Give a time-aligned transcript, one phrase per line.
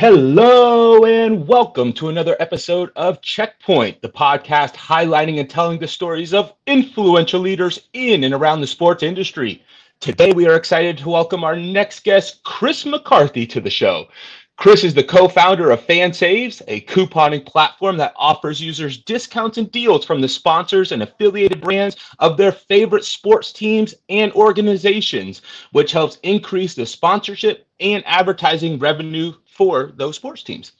[0.00, 6.32] Hello and welcome to another episode of Checkpoint, the podcast highlighting and telling the stories
[6.32, 9.62] of influential leaders in and around the sports industry.
[10.00, 14.08] Today, we are excited to welcome our next guest, Chris McCarthy, to the show.
[14.56, 19.70] Chris is the co founder of FanSaves, a couponing platform that offers users discounts and
[19.70, 25.42] deals from the sponsors and affiliated brands of their favorite sports teams and organizations,
[25.72, 30.72] which helps increase the sponsorship and advertising revenue for those sports teams.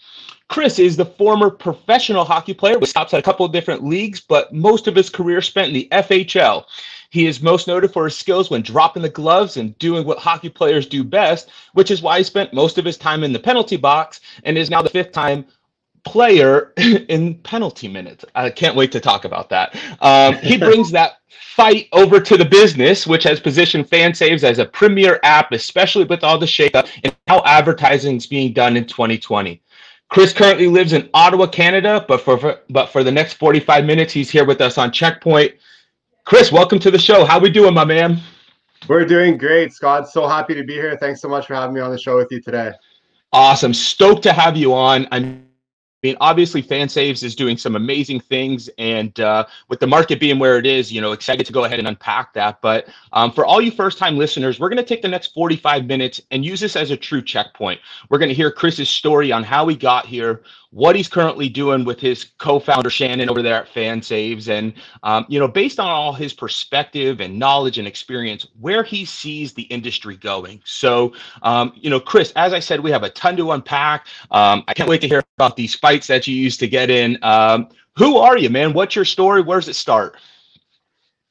[0.49, 4.21] Chris is the former professional hockey player with stops at a couple of different leagues,
[4.23, 6.65] but most of his career spent in the FHL.
[7.11, 10.49] He is most noted for his skills when dropping the gloves and doing what hockey
[10.49, 13.77] players do best, which is why he spent most of his time in the penalty
[13.77, 15.45] box and is now the fifth time
[16.05, 18.25] player in penalty minutes.
[18.35, 19.77] I can't wait to talk about that.
[20.01, 24.65] Um, he brings that fight over to the business, which has positioned FanSaves as a
[24.65, 29.61] premier app, especially with all the shakeup and how advertising is being done in 2020.
[30.09, 34.29] Chris currently lives in Ottawa, Canada, but for but for the next 45 minutes, he's
[34.29, 35.53] here with us on Checkpoint.
[36.25, 37.25] Chris, welcome to the show.
[37.25, 38.21] How we doing, my man?
[38.89, 40.09] We're doing great, Scott.
[40.09, 40.97] So happy to be here.
[40.97, 42.73] Thanks so much for having me on the show with you today.
[43.33, 43.73] Awesome.
[43.73, 45.07] Stoked to have you on.
[45.13, 45.47] I'm
[46.03, 50.39] I mean, obviously, FanSaves is doing some amazing things, and uh, with the market being
[50.39, 52.63] where it is, you know, excited to go ahead and unpack that.
[52.63, 56.23] But um, for all you first-time listeners, we're going to take the next 45 minutes
[56.31, 57.83] and use this as a true checkpoint.
[58.09, 61.85] We're going to hear Chris's story on how he got here, what he's currently doing
[61.85, 66.13] with his co-founder Shannon over there at FanSaves, and um, you know, based on all
[66.13, 70.61] his perspective and knowledge and experience, where he sees the industry going.
[70.65, 74.07] So, um, you know, Chris, as I said, we have a ton to unpack.
[74.31, 77.19] Um, I can't wait to hear about these fights that you used to get in.
[77.23, 78.73] Um, who are you, man?
[78.73, 79.43] What's your story?
[79.43, 80.17] Where does it start?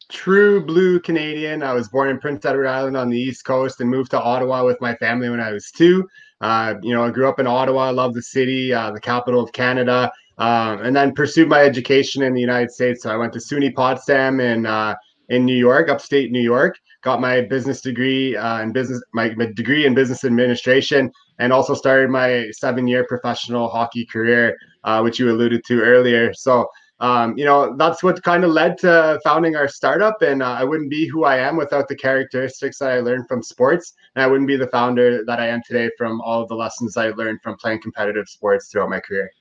[0.09, 1.63] True blue Canadian.
[1.63, 4.65] I was born in Prince Edward Island on the East Coast and moved to Ottawa
[4.65, 6.07] with my family when I was two.
[6.41, 9.41] Uh, you know, I grew up in Ottawa, I love the city, uh, the capital
[9.41, 13.03] of Canada, um, and then pursued my education in the United States.
[13.03, 14.95] So I went to SUNY Potsdam in uh,
[15.29, 16.77] in New York, upstate New York.
[17.01, 21.73] Got my business degree uh, in business, my, my degree in business administration, and also
[21.73, 26.33] started my seven-year professional hockey career, uh, which you alluded to earlier.
[26.33, 26.67] So
[26.99, 30.21] um, you know, that's what kind of led to founding our startup.
[30.21, 33.41] And uh, I wouldn't be who I am without the characteristics that I learned from
[33.41, 33.93] sports.
[34.15, 36.97] And I wouldn't be the founder that I am today from all of the lessons
[36.97, 39.31] I learned from playing competitive sports throughout my career.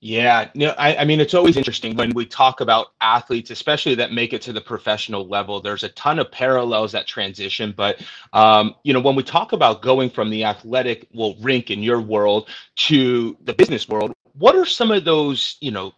[0.00, 4.12] Yeah, no, I, I, mean, it's always interesting when we talk about athletes, especially that
[4.12, 5.60] make it to the professional level.
[5.60, 8.02] There's a ton of parallels that transition, but
[8.34, 12.00] um, you know, when we talk about going from the athletic, well, rink in your
[12.00, 15.94] world to the business world, what are some of those, you know,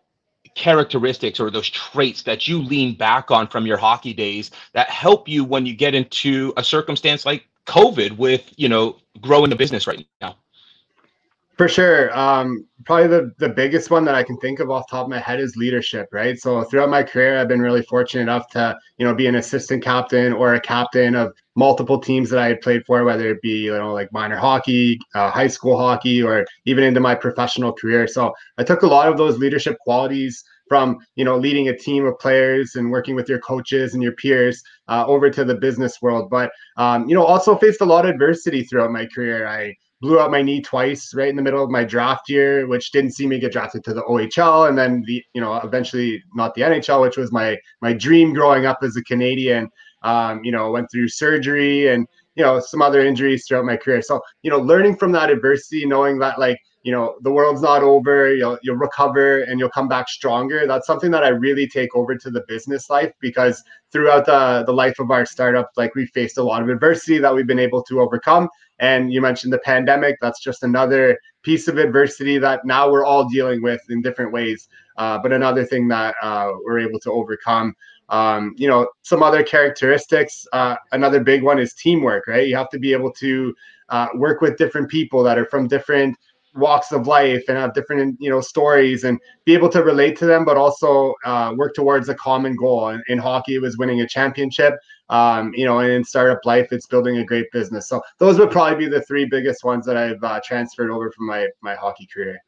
[0.59, 5.29] characteristics or those traits that you lean back on from your hockey days that help
[5.29, 9.87] you when you get into a circumstance like COVID with, you know, growing the business
[9.87, 10.37] right now?
[11.59, 12.17] For sure.
[12.17, 15.19] Um, probably the, the biggest one that I can think of off top of my
[15.19, 16.39] head is leadership, right?
[16.39, 19.83] So throughout my career, I've been really fortunate enough to, you know, be an assistant
[19.83, 23.65] captain or a captain of multiple teams that I had played for, whether it be,
[23.65, 28.07] you know, like minor hockey, uh, high school hockey, or even into my professional career.
[28.07, 32.05] So I took a lot of those leadership qualities from you know leading a team
[32.05, 36.03] of players and working with your coaches and your peers uh, over to the business
[36.03, 39.75] world but um, you know also faced a lot of adversity throughout my career i
[40.01, 43.13] blew out my knee twice right in the middle of my draft year which didn't
[43.13, 46.63] see me get drafted to the ohl and then the you know eventually not the
[46.63, 49.69] nhl which was my my dream growing up as a canadian.
[50.03, 54.01] Um, you know went through surgery and you know some other injuries throughout my career.
[54.01, 57.83] So you know learning from that adversity knowing that like you know the world's not
[57.83, 60.67] over you'll you'll recover and you'll come back stronger.
[60.67, 63.63] That's something that i really take over to the business life because
[63.93, 67.35] throughout the the life of our startup like we faced a lot of adversity that
[67.35, 68.49] we've been able to overcome.
[68.81, 70.17] And you mentioned the pandemic.
[70.21, 74.69] That's just another piece of adversity that now we're all dealing with in different ways
[74.99, 77.75] uh, but another thing that uh, we're able to overcome.
[78.11, 82.49] Um, you know some other characteristics uh, another big one is teamwork right?
[82.49, 83.55] You have to be able to
[83.91, 86.17] uh, work with different people that are from different
[86.59, 90.27] walks of life and have different you know stories and be able to relate to
[90.27, 92.89] them but also uh, work towards a common goal.
[92.89, 94.75] In, in hockey it was winning a championship
[95.09, 97.89] um, you know and in startup life it's building a great business.
[97.89, 101.27] So those would probably be the three biggest ones that i've uh, transferred over from
[101.27, 102.39] my my hockey career.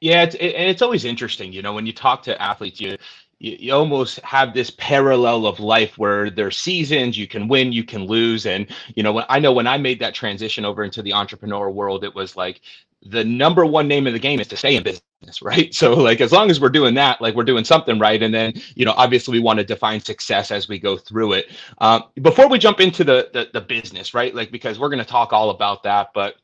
[0.00, 2.96] Yeah it's, it, and it's always interesting you know when you talk to athletes you
[3.38, 7.84] you, you almost have this parallel of life where there's seasons you can win you
[7.84, 11.02] can lose and you know when i know when i made that transition over into
[11.02, 12.60] the entrepreneur world it was like
[13.02, 15.02] the number one name of the game is to stay in business,
[15.42, 15.74] right?
[15.74, 18.22] So like as long as we're doing that, like we're doing something right.
[18.22, 21.50] And then, you know, obviously we want to define success as we go through it.
[21.78, 24.34] Um, before we jump into the, the, the business, right?
[24.34, 26.36] Like because we're going to talk all about that, but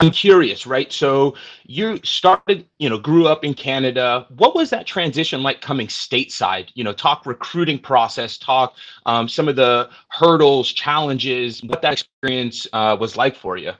[0.00, 0.92] I'm curious, right?
[0.92, 1.34] So
[1.64, 4.26] you started, you know, grew up in Canada.
[4.36, 6.68] What was that transition like coming stateside?
[6.74, 8.74] You know, talk recruiting process, talk
[9.06, 13.72] um, some of the hurdles, challenges, what that experience uh, was like for you.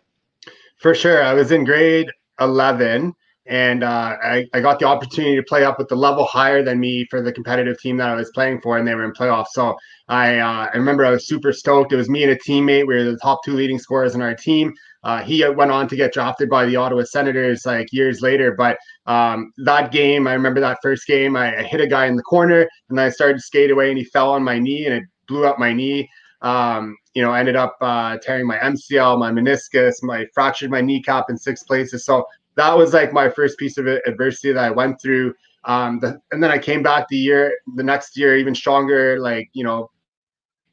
[0.79, 1.23] For sure.
[1.23, 2.11] I was in grade
[2.41, 3.15] 11
[3.49, 6.79] and uh, I, I got the opportunity to play up with the level higher than
[6.79, 9.49] me for the competitive team that I was playing for, and they were in playoffs.
[9.53, 9.75] So
[10.09, 11.93] I uh, I remember I was super stoked.
[11.93, 12.87] It was me and a teammate.
[12.87, 14.75] We were the top two leading scorers in our team.
[15.08, 18.52] Uh, he went on to get drafted by the Ottawa Senators like years later.
[18.52, 18.76] But
[19.06, 22.22] um, that game, I remember that first game, I, I, hit a guy in the
[22.22, 25.05] corner, and I started to skate away, and he fell on my knee, and it
[25.26, 26.10] blew up my knee.
[26.43, 30.82] Um, you know, I ended up uh, tearing my MCL, my meniscus, my fractured my
[30.82, 32.05] kneecap in six places.
[32.05, 32.26] So
[32.56, 35.32] that was like my first piece of adversity that I went through.
[35.64, 39.49] Um, the, and then I came back the year, the next year, even stronger, like,
[39.55, 39.90] you know,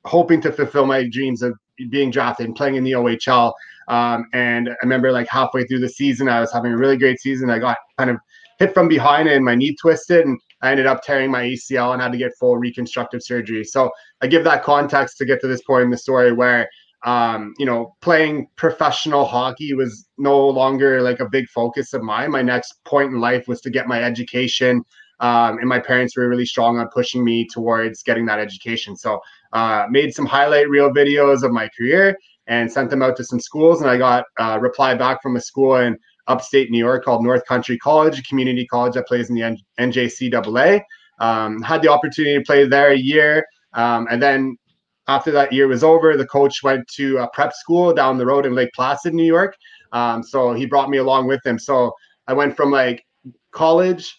[0.04, 1.58] hoping to fulfill my dreams of
[1.90, 3.54] being drafted and playing in the OHL.
[3.88, 7.20] Um, and I remember like halfway through the season, I was having a really great
[7.20, 7.50] season.
[7.50, 8.18] I got kind of
[8.60, 12.02] hit from behind and my knee twisted and I ended up tearing my ACL and
[12.02, 13.64] had to get full reconstructive surgery.
[13.64, 13.92] So
[14.22, 16.68] I give that context to get to this point in the story where
[17.06, 22.32] um, you know, playing professional hockey was no longer like a big focus of mine.
[22.32, 24.84] My next point in life was to get my education.
[25.20, 28.98] Um, and my parents were really strong on pushing me towards getting that education.
[28.98, 29.22] So,
[29.54, 32.18] uh, made some highlight reel videos of my career
[32.48, 33.82] and sent them out to some schools.
[33.82, 35.98] And I got a reply back from a school in
[36.28, 39.58] upstate New York called North Country College, a community college that plays in the N-
[39.80, 40.82] NJCAA.
[41.20, 43.46] Um, had the opportunity to play there a year.
[43.74, 44.58] Um, and then
[45.08, 48.46] after that year was over, the coach went to a prep school down the road
[48.46, 49.56] in Lake Placid, New York.
[49.92, 51.58] Um, so he brought me along with him.
[51.60, 51.94] So
[52.28, 53.06] I went from like
[53.52, 54.16] college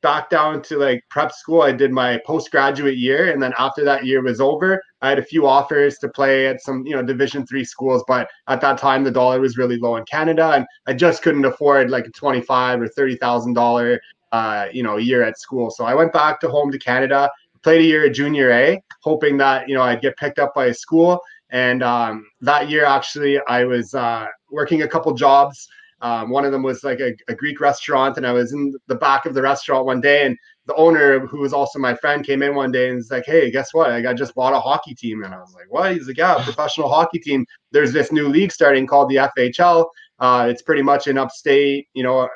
[0.00, 1.62] back down to like prep school.
[1.62, 5.24] I did my postgraduate year, and then after that year was over, I had a
[5.24, 8.04] few offers to play at some you know Division three schools.
[8.06, 11.44] But at that time, the dollar was really low in Canada, and I just couldn't
[11.44, 14.00] afford like a twenty five or thirty thousand dollar
[14.32, 15.70] uh, you know year at school.
[15.70, 17.30] So I went back to home to Canada
[17.62, 20.66] played a year at junior A, hoping that you know I'd get picked up by
[20.66, 21.20] a school.
[21.50, 25.66] And um, that year, actually, I was uh, working a couple jobs.
[26.00, 28.94] Um, one of them was like a, a, Greek restaurant, and I was in the
[28.94, 30.36] back of the restaurant one day, and
[30.66, 33.50] the owner, who was also my friend, came in one day and was like, "Hey,
[33.50, 33.90] guess what?
[33.90, 36.88] I just bought a hockey team." And I was like, "What?" He's like, "Yeah, professional
[36.88, 37.44] hockey team.
[37.72, 39.86] There's this new league starting called the FHL.
[40.20, 42.28] Uh, it's pretty much in upstate, you know,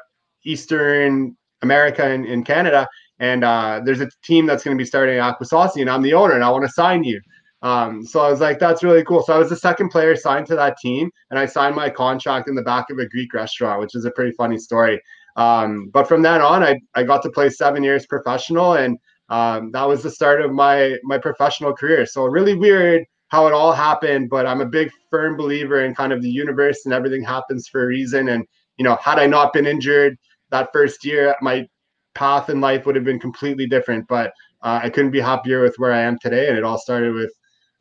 [0.45, 2.89] Eastern America and in Canada."
[3.23, 6.13] and uh, there's a team that's going to be starting at Akwesasne, and I'm the
[6.13, 7.21] owner, and I want to sign you.
[7.63, 9.23] Um, so I was like, that's really cool.
[9.23, 12.49] So I was the second player signed to that team, and I signed my contract
[12.49, 15.01] in the back of a Greek restaurant, which is a pretty funny story.
[15.37, 18.99] Um, but from then on, I, I got to play seven years professional, and
[19.29, 22.05] um, that was the start of my my professional career.
[22.05, 26.13] So really weird how it all happened, but I'm a big firm believer in kind
[26.13, 28.29] of the universe and everything happens for a reason.
[28.29, 28.45] And
[28.77, 30.19] you know, had I not been injured
[30.51, 31.67] that first year, my
[32.15, 34.07] path in life would have been completely different.
[34.07, 37.15] But uh, I couldn't be happier with where I am today, and it all started
[37.15, 37.33] with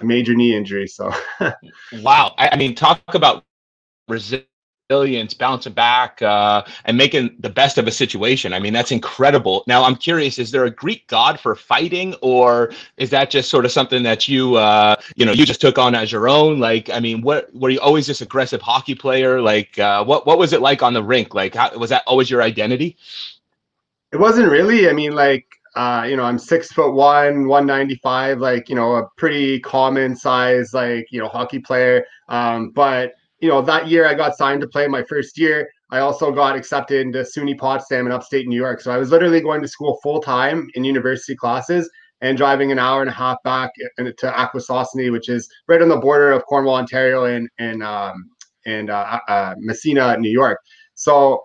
[0.02, 0.88] a major knee injury.
[0.88, 1.12] So,
[2.02, 3.44] wow, I, I, mean, talk about
[4.08, 8.54] resilience, bouncing back, uh, and making the best of a situation.
[8.54, 9.64] I mean, that's incredible.
[9.68, 13.66] Now, I'm curious: is there a Greek god for fighting, or is that just sort
[13.66, 16.60] of something that you, uh, you know, you just took on as your own?
[16.60, 19.42] Like, I mean, what were you always this aggressive hockey player?
[19.42, 21.34] Like, uh, what what was it like on the rink?
[21.34, 22.98] Like, how, was that always your identity?
[24.12, 24.90] It wasn't really.
[24.90, 29.08] I mean, like, uh, you know, I'm six foot one, 195, like, you know, a
[29.18, 32.06] pretty common size, like, you know, hockey player.
[32.28, 35.70] Um, but, you know, that year I got signed to play my first year.
[35.90, 38.82] I also got accepted into SUNY Potsdam in upstate New York.
[38.82, 41.90] So I was literally going to school full time in university classes
[42.22, 45.98] and driving an hour and a half back to Akwesasne, which is right on the
[45.98, 48.30] border of Cornwall, Ontario, and and um,
[48.66, 50.60] and uh, uh, Massena, New York.
[50.96, 51.44] So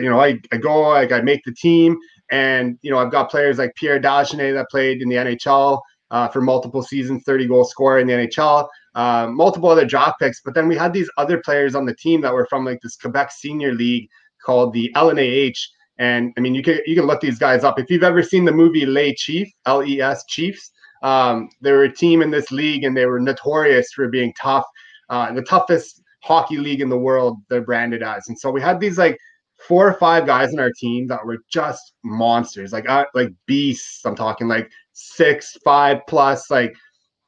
[0.00, 1.96] you know, I, I go, like I make the team,
[2.30, 5.80] and you know, I've got players like Pierre Dagenais that played in the NHL
[6.10, 10.40] uh, for multiple seasons, 30 goal scorer in the NHL, uh, multiple other draft picks.
[10.40, 12.96] But then we had these other players on the team that were from like this
[12.96, 14.08] Quebec Senior League
[14.44, 15.58] called the LNAH.
[15.98, 18.44] And I mean, you can you can look these guys up if you've ever seen
[18.44, 20.70] the movie Les Chief, L E S Chiefs.
[21.02, 24.64] Um, they were a team in this league, and they were notorious for being tough,
[25.10, 27.38] uh, the toughest hockey league in the world.
[27.48, 29.18] They're branded as, and so we had these like
[29.58, 34.04] four or five guys in our team that were just monsters, like uh, like beasts.
[34.04, 36.74] I'm talking like six, five plus, like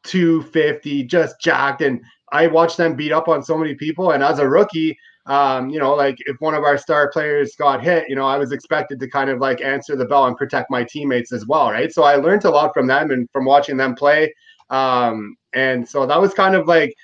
[0.05, 1.83] 250, just jacked.
[1.83, 2.01] And
[2.33, 4.13] I watched them beat up on so many people.
[4.13, 4.97] And as a rookie,
[5.27, 8.39] um, you know, like if one of our star players got hit, you know, I
[8.39, 11.71] was expected to kind of like answer the bell and protect my teammates as well,
[11.71, 11.93] right?
[11.93, 14.33] So I learned a lot from them and from watching them play.
[14.71, 16.95] Um, and so that was kind of like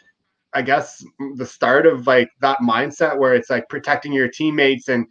[0.55, 1.05] I guess
[1.37, 5.07] the start of like that mindset where it's like protecting your teammates and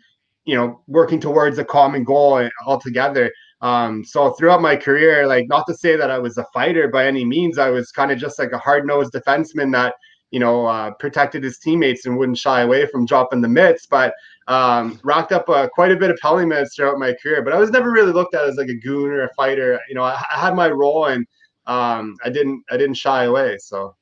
[0.45, 3.31] you know working towards a common goal altogether.
[3.61, 7.07] Um, so throughout my career, like not to say that I was a fighter by
[7.07, 9.95] any means, I was kind of just like a hard nosed defenseman that
[10.31, 13.85] you know uh, protected his teammates and wouldn't shy away from dropping the mitts.
[13.85, 14.13] But
[14.47, 17.41] um, racked up uh, quite a bit of penalty minutes throughout my career.
[17.43, 19.79] But I was never really looked at as like a goon or a fighter.
[19.89, 21.25] You know, I, I had my role and
[21.67, 23.57] um, I didn't I didn't shy away.
[23.59, 23.95] So.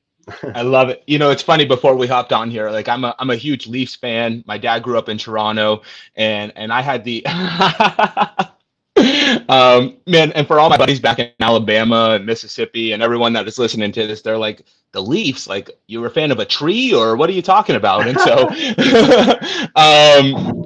[0.54, 1.02] I love it.
[1.06, 1.64] You know, it's funny.
[1.64, 4.44] Before we hopped on here, like I'm a I'm a huge Leafs fan.
[4.46, 5.82] My dad grew up in Toronto,
[6.16, 7.24] and and I had the
[9.48, 13.46] um, man, and for all my buddies back in Alabama and Mississippi and everyone that
[13.48, 14.64] is listening to this, they're like,
[14.94, 17.76] the Leafs, like you were a fan of a tree or what are you talking
[17.76, 18.06] about?
[18.06, 18.48] And so,
[19.76, 20.64] um,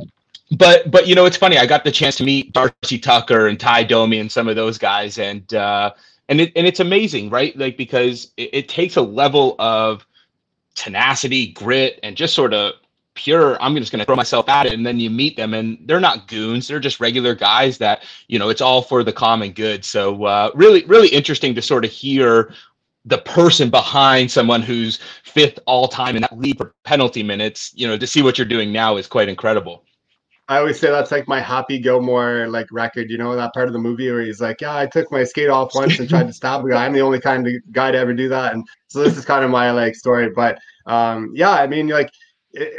[0.56, 1.58] but, but, you know, it's funny.
[1.58, 4.78] I got the chance to meet Darcy Tucker and Tie Domi and some of those
[4.78, 5.18] guys.
[5.18, 5.92] And, uh,
[6.28, 7.56] and it, and it's amazing, right?
[7.56, 10.06] Like, because it, it takes a level of
[10.74, 12.74] tenacity, grit, and just sort of
[13.18, 15.76] pure i'm just going to throw myself at it and then you meet them and
[15.86, 16.68] they're not goons.
[16.68, 19.84] They're just regular guys that you know it's all for the common good.
[19.84, 22.54] So uh, really really interesting to sort of hear
[23.04, 27.88] the person behind someone who's fifth all time in that league for penalty minutes you
[27.88, 29.84] know to see what you're doing now is quite incredible
[30.48, 33.10] I always say that's like my Happy Gilmore like record.
[33.10, 35.50] You know that part of the movie where he's like, "Yeah, I took my skate
[35.50, 36.86] off once and tried to stab a guy.
[36.86, 39.44] I'm the only kind of guy to ever do that." And so this is kind
[39.44, 40.30] of my like story.
[40.34, 42.10] But um, yeah, I mean, like
[42.52, 42.72] it,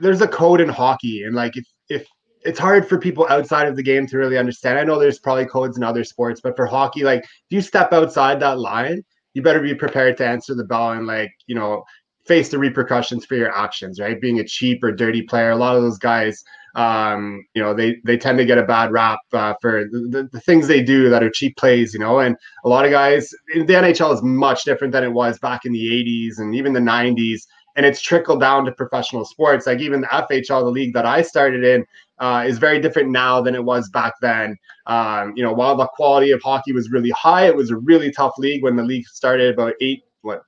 [0.00, 2.06] there's a code in hockey, and like if if
[2.44, 4.78] it's hard for people outside of the game to really understand.
[4.78, 7.92] I know there's probably codes in other sports, but for hockey, like if you step
[7.92, 11.84] outside that line, you better be prepared to answer the bell and like you know
[12.26, 14.00] face the repercussions for your actions.
[14.00, 16.42] Right, being a cheap or dirty player, a lot of those guys.
[16.74, 20.40] Um, you know, they they tend to get a bad rap uh, for the, the,
[20.40, 23.64] things they do that are cheap plays, you know, and a lot of guys the
[23.64, 27.42] NHL is much different than it was back in the 80s and even the 90s
[27.76, 29.66] and it's trickled down to professional sports.
[29.66, 31.84] Like even the FHL, the league that I started in,
[32.18, 34.56] uh, is very different now than it was back then.
[34.86, 38.12] Um, you know, while the quality of hockey was really high, it was a really
[38.12, 40.42] tough league when the league started about eight, what,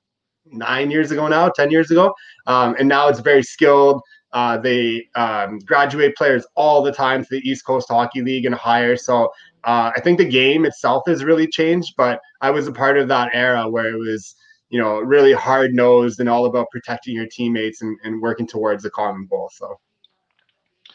[0.45, 2.13] nine years ago now, ten years ago,
[2.47, 4.01] um, and now it's very skilled.
[4.35, 8.53] Uh, they um, graduate players all the time to the East Coast Hockey League and
[8.53, 8.95] higher.
[8.95, 9.31] So
[9.63, 13.07] uh, I think the game itself has really changed, but I was a part of
[13.07, 14.35] that era where it was
[14.69, 18.83] you know, really hard nosed and all about protecting your teammates and, and working towards
[18.83, 19.49] the common goal.
[19.53, 19.79] So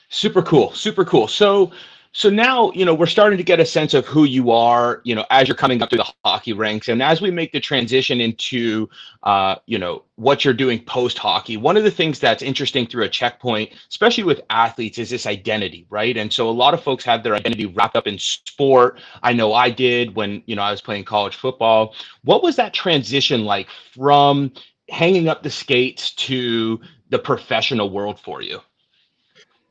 [0.08, 1.28] super cool, super cool.
[1.28, 1.70] So
[2.12, 5.14] so now, you know, we're starting to get a sense of who you are, you
[5.14, 6.88] know, as you're coming up through the hockey ranks.
[6.88, 8.88] And as we make the transition into,
[9.22, 13.04] uh, you know, what you're doing post hockey, one of the things that's interesting through
[13.04, 16.16] a checkpoint, especially with athletes, is this identity, right?
[16.16, 18.98] And so a lot of folks have their identity wrapped up in sport.
[19.22, 21.94] I know I did when, you know, I was playing college football.
[22.24, 24.52] What was that transition like from
[24.88, 28.60] hanging up the skates to the professional world for you?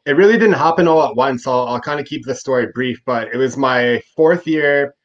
[0.09, 1.45] It really didn't happen all at once.
[1.45, 4.95] I'll, I'll kind of keep the story brief, but it was my fourth year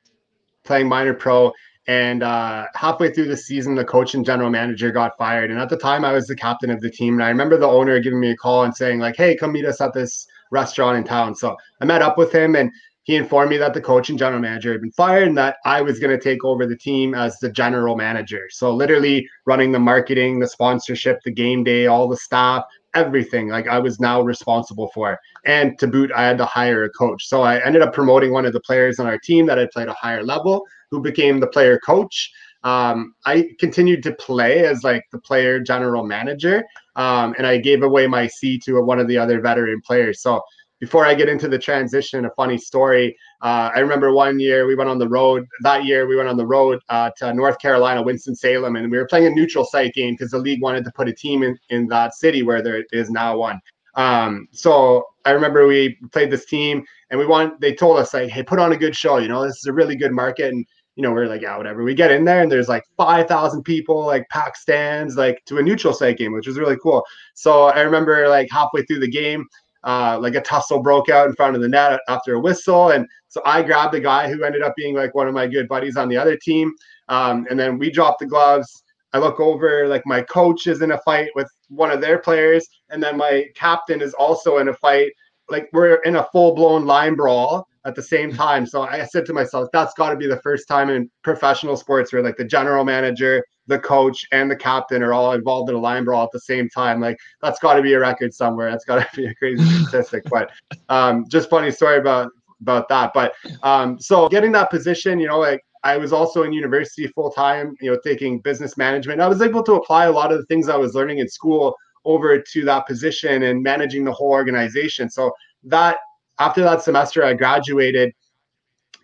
[0.64, 1.52] playing minor pro.
[1.86, 5.50] And uh, halfway through the season, the coach and general manager got fired.
[5.50, 7.14] And at the time, I was the captain of the team.
[7.14, 9.66] And I remember the owner giving me a call and saying, like, hey, come meet
[9.66, 11.34] us at this restaurant in town.
[11.34, 12.70] So I met up with him and
[13.02, 15.82] he informed me that the coach and general manager had been fired and that I
[15.82, 18.48] was going to take over the team as the general manager.
[18.50, 23.68] So literally running the marketing, the sponsorship, the game day, all the staff, everything like
[23.68, 25.18] I was now responsible for.
[25.44, 27.26] And to boot, I had to hire a coach.
[27.26, 29.88] So I ended up promoting one of the players on our team that had played
[29.88, 32.32] a higher level, who became the player coach.
[32.62, 36.64] Um, I continued to play as like the player general manager,
[36.96, 40.22] um, and I gave away my seat to one of the other veteran players.
[40.22, 40.40] So
[40.80, 43.16] before I get into the transition, a funny story.
[43.40, 45.46] Uh, I remember one year we went on the road.
[45.62, 48.98] That year we went on the road uh, to North Carolina, Winston Salem, and we
[48.98, 51.56] were playing a neutral site game because the league wanted to put a team in
[51.70, 53.60] in that city where there is now one.
[53.94, 57.60] Um, so I remember we played this team, and we want.
[57.60, 59.18] They told us like, "Hey, put on a good show.
[59.18, 60.66] You know, this is a really good market." And
[60.96, 63.28] you know, we are like, "Yeah, whatever." We get in there, and there's like five
[63.28, 67.04] thousand people, like packed stands, like to a neutral site game, which was really cool.
[67.34, 69.46] So I remember like halfway through the game
[69.84, 72.90] uh, like a tussle broke out in front of the net after a whistle.
[72.90, 75.68] And so I grabbed the guy who ended up being like one of my good
[75.68, 76.72] buddies on the other team.
[77.08, 78.82] Um, and then we dropped the gloves.
[79.12, 82.66] I look over, like my coach is in a fight with one of their players.
[82.90, 85.12] And then my captain is also in a fight.
[85.48, 88.66] Like we're in a full blown line brawl at the same time.
[88.66, 92.12] So I said to myself, that's got to be the first time in professional sports
[92.12, 95.80] where like the general manager, the coach, and the captain are all involved in a
[95.80, 97.00] line brawl at the same time.
[97.00, 98.70] Like that's got to be a record somewhere.
[98.70, 100.24] That's got to be a crazy statistic.
[100.30, 100.50] But
[100.88, 103.12] um, just funny story about about that.
[103.12, 107.30] But um, so getting that position, you know, like I was also in university full
[107.30, 109.20] time, you know, taking business management.
[109.20, 111.76] I was able to apply a lot of the things I was learning in school
[112.06, 115.10] over to that position and managing the whole organization.
[115.10, 115.32] So
[115.64, 115.98] that
[116.38, 118.12] after that semester, I graduated.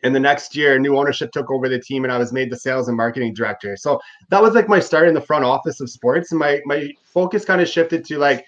[0.02, 2.56] And the next year, new ownership took over the team, and I was made the
[2.56, 3.76] sales and marketing director.
[3.76, 6.32] So that was like my start in the front office of sports.
[6.32, 8.46] And my my focus kind of shifted to like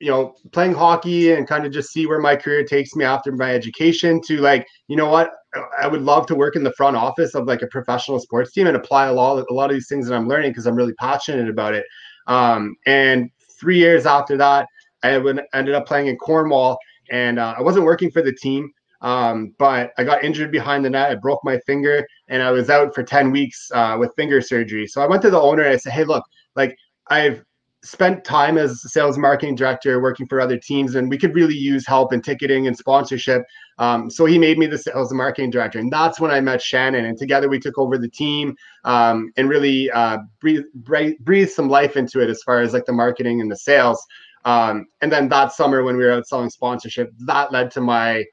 [0.00, 3.32] you know, playing hockey and kind of just see where my career takes me after
[3.32, 5.32] my education to like, you know what,
[5.80, 8.66] I would love to work in the front office of like a professional sports team
[8.68, 10.94] and apply a lot, a lot of these things that I'm learning because I'm really
[10.94, 11.84] passionate about it.
[12.28, 14.68] Um, and three years after that,
[15.02, 15.14] I
[15.52, 16.78] ended up playing in Cornwall
[17.10, 18.70] and uh, I wasn't working for the team.
[19.00, 21.10] Um, but I got injured behind the net.
[21.10, 24.88] I broke my finger and I was out for 10 weeks uh, with finger surgery.
[24.88, 26.24] So I went to the owner and I said, Hey, look,
[26.56, 27.44] like I've
[27.84, 31.86] spent time as sales marketing director working for other teams and we could really use
[31.86, 33.42] help in ticketing and sponsorship
[33.78, 36.60] um, so he made me the sales and marketing director and that's when i met
[36.60, 38.52] shannon and together we took over the team
[38.84, 42.84] um, and really uh, breathe, breathe, breathe, some life into it as far as like
[42.84, 44.04] the marketing and the sales
[44.48, 48.24] um, and then that summer when we were out selling sponsorship that led to my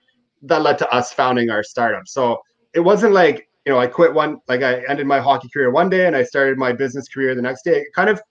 [0.41, 2.39] that led to us founding our startup so
[2.74, 5.89] it wasn't like you know i quit one like i ended my hockey career one
[5.89, 8.22] day and i started my business career the next day it kind of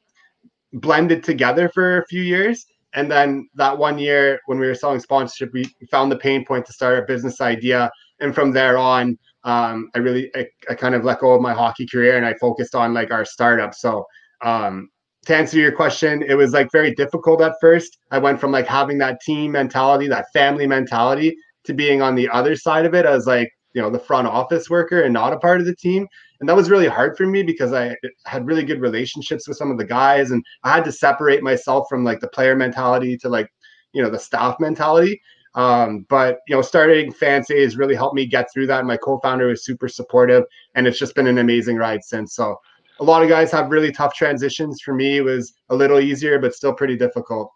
[0.74, 2.66] blended together for a few years.
[2.94, 6.66] And then that one year when we were selling sponsorship, we found the pain point
[6.66, 7.90] to start a business idea.
[8.20, 11.52] And from there on, um, I really, I, I, kind of let go of my
[11.52, 13.74] hockey career and I focused on like our startup.
[13.74, 14.06] So,
[14.42, 14.88] um,
[15.24, 17.98] to answer your question, it was like very difficult at first.
[18.10, 22.28] I went from like having that team mentality, that family mentality, to being on the
[22.28, 25.38] other side of it as like, you know, the front office worker and not a
[25.38, 26.06] part of the team
[26.44, 29.70] and that was really hard for me because I had really good relationships with some
[29.70, 33.30] of the guys, and I had to separate myself from like the player mentality to
[33.30, 33.48] like
[33.94, 35.22] you know the staff mentality.
[35.54, 38.80] Um, but you know, starting FanSaves has really helped me get through that.
[38.80, 42.34] And my co-founder was super supportive, and it's just been an amazing ride since.
[42.34, 42.56] So
[43.00, 44.80] a lot of guys have really tough transitions.
[44.80, 47.50] For me, it was a little easier, but still pretty difficult.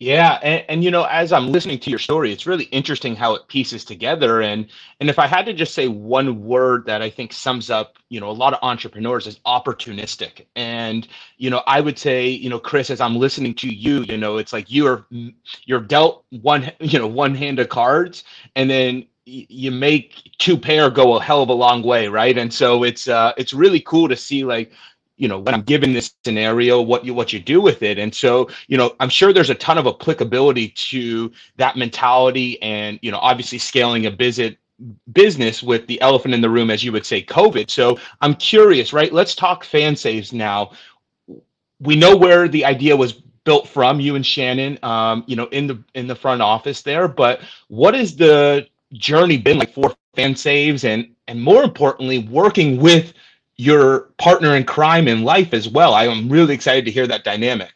[0.00, 3.34] Yeah, and, and you know, as I'm listening to your story, it's really interesting how
[3.36, 4.42] it pieces together.
[4.42, 4.66] And
[4.98, 8.18] and if I had to just say one word that I think sums up, you
[8.18, 10.46] know, a lot of entrepreneurs is opportunistic.
[10.56, 11.06] And
[11.38, 14.36] you know, I would say, you know, Chris, as I'm listening to you, you know,
[14.36, 15.06] it's like you're
[15.64, 18.24] you're dealt one, you know, one hand of cards,
[18.56, 22.36] and then you make two pair go a hell of a long way, right?
[22.36, 24.72] And so it's uh it's really cool to see like
[25.16, 27.98] you know when i'm given this scenario what you what you do with it.
[27.98, 32.98] And so you know i'm sure there's a ton of applicability to that mentality and
[33.02, 34.58] you know obviously scaling a visit
[35.12, 37.70] business with the elephant in the room as you would say covid.
[37.70, 39.12] So i'm curious right?
[39.12, 40.72] Let's talk FanSaves now.
[41.80, 45.66] We know where the idea was built from you and shannon um, you know in
[45.66, 50.84] the in the front office there but what is the journey been like for FanSaves
[50.84, 53.12] and and more importantly working with
[53.56, 55.94] your partner in crime in life as well.
[55.94, 57.72] I am really excited to hear that dynamic.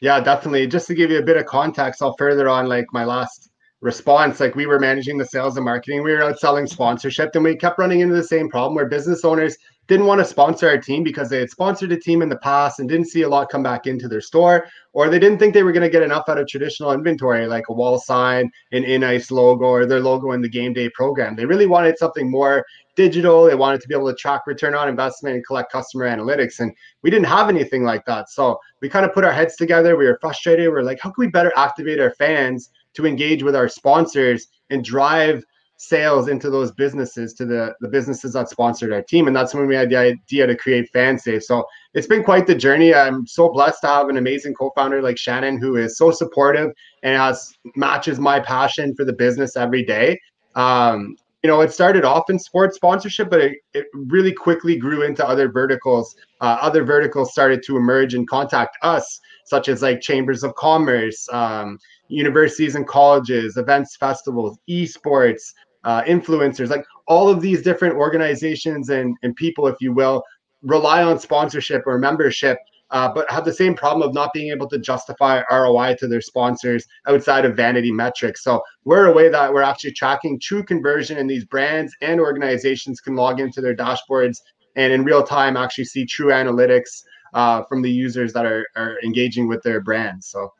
[0.00, 0.66] Yeah, definitely.
[0.66, 4.40] Just to give you a bit of context, I'll further on like my last response.
[4.40, 7.56] Like we were managing the sales and marketing, we were out selling sponsorship, and we
[7.56, 9.56] kept running into the same problem where business owners
[9.88, 12.78] didn't want to sponsor our team because they had sponsored a team in the past
[12.78, 15.64] and didn't see a lot come back into their store, or they didn't think they
[15.64, 19.02] were going to get enough out of traditional inventory like a wall sign, an in
[19.02, 21.34] ice logo, or their logo in the game day program.
[21.34, 22.64] They really wanted something more
[22.94, 23.44] digital.
[23.44, 26.60] They wanted to be able to track return on investment and collect customer analytics.
[26.60, 28.28] And we didn't have anything like that.
[28.28, 29.96] So we kind of put our heads together.
[29.96, 30.68] We were frustrated.
[30.68, 34.46] We are like, how can we better activate our fans to engage with our sponsors
[34.70, 35.42] and drive
[35.82, 39.26] sales into those businesses to the, the businesses that sponsored our team.
[39.26, 41.42] And that's when we had the idea to create FanSave.
[41.42, 42.94] So it's been quite the journey.
[42.94, 46.70] I'm so blessed to have an amazing co-founder like Shannon, who is so supportive
[47.02, 50.20] and has matches my passion for the business every day.
[50.54, 55.02] Um, you know, it started off in sports sponsorship, but it, it really quickly grew
[55.02, 56.14] into other verticals.
[56.40, 61.28] Uh, other verticals started to emerge and contact us, such as like chambers of commerce,
[61.32, 65.52] um, universities and colleges, events, festivals, esports,
[65.84, 70.22] uh, influencers, like all of these different organizations and, and people, if you will,
[70.62, 72.58] rely on sponsorship or membership
[72.92, 76.20] uh, but have the same problem of not being able to justify ROI to their
[76.20, 78.44] sponsors outside of vanity metrics.
[78.44, 83.00] So we're a way that we're actually tracking true conversion, and these brands and organizations
[83.00, 84.38] can log into their dashboards
[84.76, 88.98] and in real time actually see true analytics uh, from the users that are, are
[89.02, 90.28] engaging with their brands.
[90.28, 90.52] So.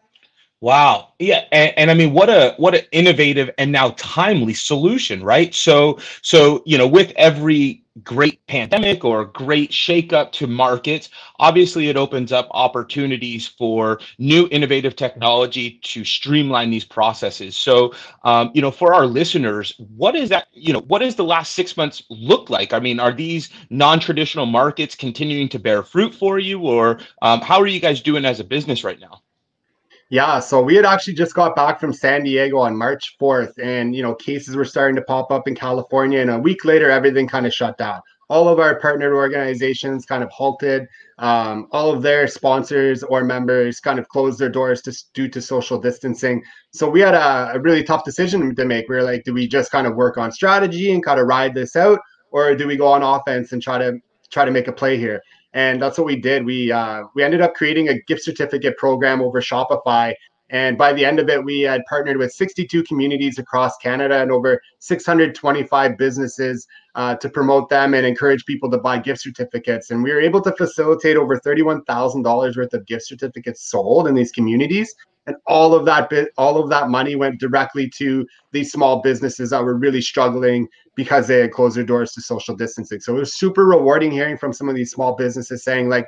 [0.62, 1.08] Wow.
[1.18, 1.44] Yeah.
[1.50, 5.52] And, and, I mean, what a what an innovative and now timely solution, right?
[5.52, 11.96] So so you know, with every great pandemic or great shakeup to markets, obviously it
[11.96, 17.56] opens up opportunities for new innovative technology to streamline these processes.
[17.56, 20.46] So, um, you know, for our listeners, what is that?
[20.52, 22.72] You know, what does the last six months look like?
[22.72, 27.58] I mean, are these non-traditional markets continuing to bear fruit for you, or um, how
[27.60, 29.22] are you guys doing as a business right now?
[30.12, 33.96] Yeah, so we had actually just got back from San Diego on March 4th, and
[33.96, 37.26] you know, cases were starting to pop up in California, and a week later, everything
[37.26, 38.02] kind of shut down.
[38.28, 40.86] All of our partnered organizations kind of halted.
[41.16, 45.40] Um, all of their sponsors or members kind of closed their doors to, due to
[45.40, 46.42] social distancing.
[46.72, 48.90] So we had a, a really tough decision to make.
[48.90, 51.54] We were like, do we just kind of work on strategy and kind of ride
[51.54, 52.00] this out,
[52.32, 53.94] or do we go on offense and try to
[54.30, 55.22] try to make a play here?
[55.54, 56.44] And that's what we did.
[56.44, 60.14] We uh, we ended up creating a gift certificate program over Shopify,
[60.52, 64.30] and by the end of it, we had partnered with 62 communities across Canada and
[64.30, 69.90] over 625 businesses uh, to promote them and encourage people to buy gift certificates.
[69.90, 74.30] And we were able to facilitate over $31,000 worth of gift certificates sold in these
[74.30, 74.94] communities
[75.26, 79.50] and all of that bit all of that money went directly to these small businesses
[79.50, 83.20] that were really struggling because they had closed their doors to social distancing so it
[83.20, 86.06] was super rewarding hearing from some of these small businesses saying like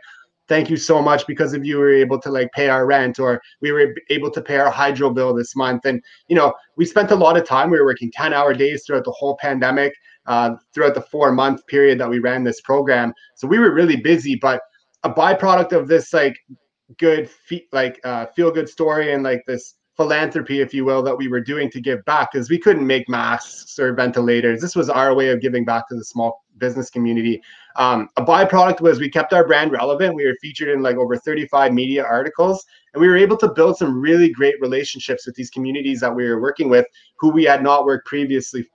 [0.48, 3.18] thank you so much because of you we were able to like pay our rent
[3.18, 5.85] or we were able to pay our hydro bill this month.
[5.85, 8.85] And you know we spent a lot of time we were working 10 hour days
[8.87, 9.94] throughout the whole pandemic
[10.26, 13.12] uh, throughout the four month period that we ran this program.
[13.37, 14.61] So we were really busy but
[15.02, 16.37] a byproduct of this like
[16.98, 21.16] good fe- like uh, feel good story and like this philanthropy if you will that
[21.16, 24.61] we were doing to give back because we couldn't make masks or ventilators.
[24.61, 27.42] This was our way of giving back to the small business community.
[27.76, 30.14] Um, a byproduct was we kept our brand relevant.
[30.14, 33.76] We were featured in like over 35 media articles and we were able to build
[33.76, 36.87] some really great relationships with these communities that we were working with
[37.18, 38.66] who we had not worked previously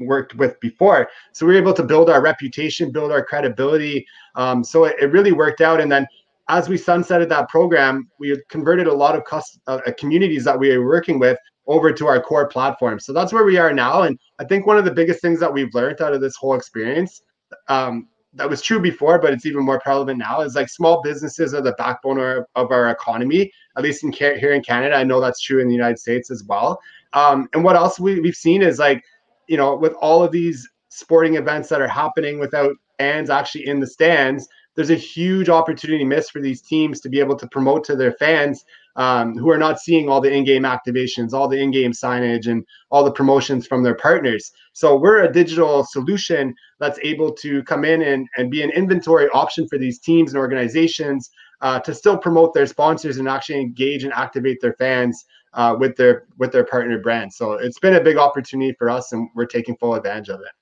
[0.00, 1.08] worked with before.
[1.32, 4.06] So we were able to build our reputation build our credibility.
[4.34, 5.80] Um, so it, it really worked out.
[5.80, 6.06] And then
[6.48, 10.58] as we sunsetted that program, we converted a lot of cust- uh, uh, communities that
[10.58, 12.98] we were working with over to our core platform.
[12.98, 14.02] So that's where we are now.
[14.02, 16.54] And I think one of the biggest things that we've learned out of this whole
[16.54, 17.22] experience,
[17.68, 21.54] um, that was true before, but it's even more relevant now, is like small businesses
[21.54, 24.94] are the backbone of, of our economy, at least in here in Canada.
[24.94, 26.78] I know that's true in the United States as well.
[27.12, 29.02] Um, and what else we, we've seen is like,
[29.48, 33.80] you know, with all of these sporting events that are happening without fans actually in
[33.80, 34.46] the stands,
[34.78, 38.12] there's a huge opportunity missed for these teams to be able to promote to their
[38.12, 38.64] fans
[38.94, 43.02] um, who are not seeing all the in-game activations, all the in-game signage, and all
[43.02, 44.52] the promotions from their partners.
[44.74, 49.28] So we're a digital solution that's able to come in and, and be an inventory
[49.30, 51.28] option for these teams and organizations
[51.60, 55.96] uh, to still promote their sponsors and actually engage and activate their fans uh, with
[55.96, 57.36] their with their partner brands.
[57.36, 60.52] So it's been a big opportunity for us, and we're taking full advantage of it.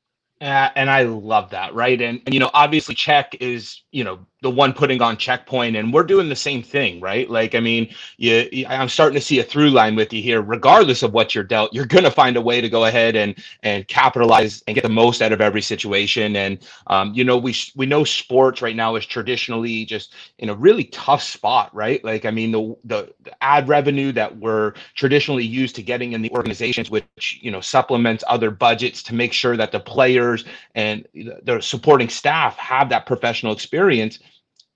[0.41, 2.01] Uh, and I love that, right?
[2.01, 5.93] And, and you know, obviously, Check is you know the one putting on checkpoint and
[5.93, 7.29] we're doing the same thing right?
[7.31, 10.43] Like i mean you, you, i'm starting to see a through line with you here.
[10.43, 13.35] Regardless of what you're dealt you're going to find a way to go ahead and
[13.63, 16.37] and capitalize and get the most out of every situation.
[16.37, 20.55] And um, you know we we know sports right now is traditionally just in a
[20.55, 22.05] really tough spot right?
[22.05, 26.21] Like i mean the, the the ad revenue that we're traditionally used to getting in
[26.21, 30.45] the organizations which you know supplements other budgets to make sure that the players
[30.75, 34.19] and the supporting staff have that professional experience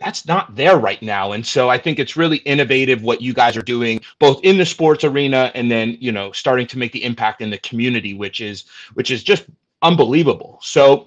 [0.00, 1.32] that's not there right now.
[1.32, 4.64] And so I think it's really innovative what you guys are doing, both in the
[4.64, 8.40] sports arena and then, you know, starting to make the impact in the community, which
[8.40, 9.44] is which is just
[9.82, 10.58] unbelievable.
[10.62, 11.06] So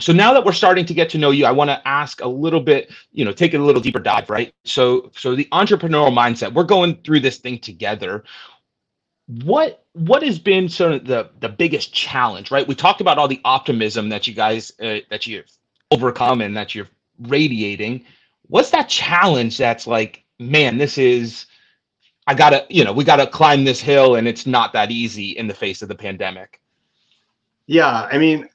[0.00, 2.26] so now that we're starting to get to know you, I want to ask a
[2.26, 4.52] little bit, you know, take it a little deeper dive, right?
[4.64, 8.24] So so the entrepreneurial mindset, we're going through this thing together.
[9.44, 12.66] What what has been sort of the the biggest challenge, right?
[12.66, 15.50] We talked about all the optimism that you guys uh, that you've
[15.90, 16.88] overcome and that you're
[17.20, 18.04] radiating
[18.48, 21.46] what's that challenge that's like man this is
[22.26, 25.46] i gotta you know we gotta climb this hill and it's not that easy in
[25.46, 26.60] the face of the pandemic?
[27.66, 28.48] Yeah i mean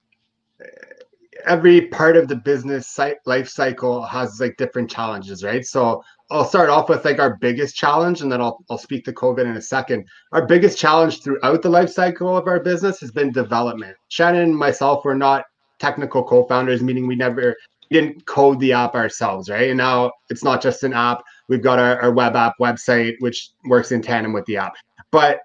[1.46, 5.66] every part of the business life cycle has like different challenges right?
[5.66, 9.14] So i'll start off with like our biggest challenge and then i'll, I'll speak to
[9.14, 10.06] covid in a second.
[10.32, 13.98] Our biggest challenge throughout the life cycle of our business has been development.
[14.10, 15.46] Shannon and myself were not
[15.80, 17.56] technical co-founders meaning we never
[17.90, 19.70] didn't code the app ourselves, right?
[19.70, 21.24] And now it's not just an app.
[21.48, 24.74] We've got our, our web app website, which works in tandem with the app.
[25.12, 25.40] But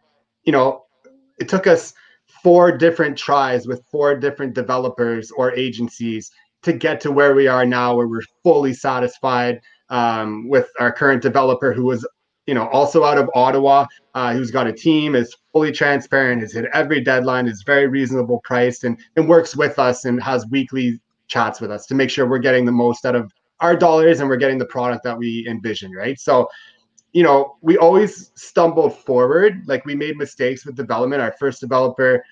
[0.44, 0.85] you know,
[1.38, 1.94] it took us
[2.42, 6.30] four different tries with four different developers or agencies
[6.62, 11.22] to get to where we are now, where we're fully satisfied um, with our current
[11.22, 12.07] developer, who was,
[12.46, 16.52] you know, also out of Ottawa, uh, who's got a team, is fully transparent, has
[16.52, 21.00] hit every deadline, is very reasonable priced, and and works with us and has weekly
[21.28, 24.28] chats with us to make sure we're getting the most out of our dollars and
[24.28, 26.18] we're getting the product that we envision, right?
[26.18, 26.48] So,
[27.12, 29.62] you know, we always stumbled forward.
[29.66, 31.22] Like we made mistakes with development.
[31.22, 32.24] Our first developer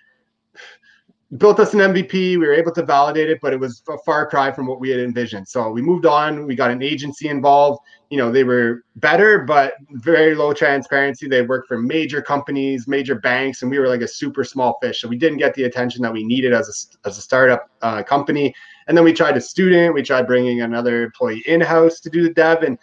[1.39, 2.13] built us an MVP.
[2.13, 4.91] We were able to validate it, but it was a far cry from what we
[4.91, 5.49] had envisioned.
[5.49, 6.47] So we moved on.
[6.47, 7.81] We got an agency involved.
[8.11, 11.29] You know, they were better, but very low transparency.
[11.29, 15.01] They worked for major companies, major banks, and we were like a super small fish.
[15.01, 18.03] So we didn't get the attention that we needed as a, as a startup uh,
[18.03, 18.55] company.
[18.87, 19.95] And then we tried a student.
[19.95, 22.79] We tried bringing another employee in house to do the dev, and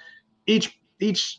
[0.48, 1.38] each each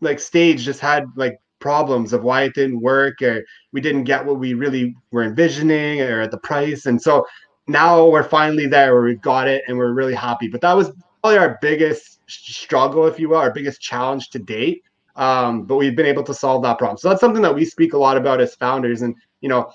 [0.00, 4.24] like stage just had like problems of why it didn't work or we didn't get
[4.24, 6.86] what we really were envisioning or at the price.
[6.86, 7.26] And so
[7.66, 10.48] now we're finally there where we've got it and we're really happy.
[10.48, 10.90] But that was
[11.20, 14.82] probably our biggest struggle, if you will, our biggest challenge to date.
[15.16, 16.96] Um, but we've been able to solve that problem.
[16.96, 19.02] So that's something that we speak a lot about as founders.
[19.02, 19.72] And, you know,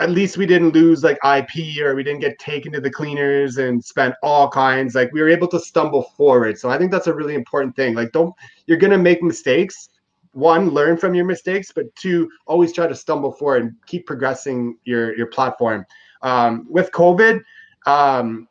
[0.00, 3.58] at least we didn't lose like IP or we didn't get taken to the cleaners
[3.58, 4.94] and spent all kinds.
[4.94, 6.58] Like we were able to stumble forward.
[6.58, 7.94] So I think that's a really important thing.
[7.94, 8.34] Like, don't,
[8.66, 9.90] you're to make mistakes
[10.32, 14.76] one learn from your mistakes but two always try to stumble forward and keep progressing
[14.84, 15.84] your your platform
[16.22, 17.40] um, with covid
[17.86, 18.48] um,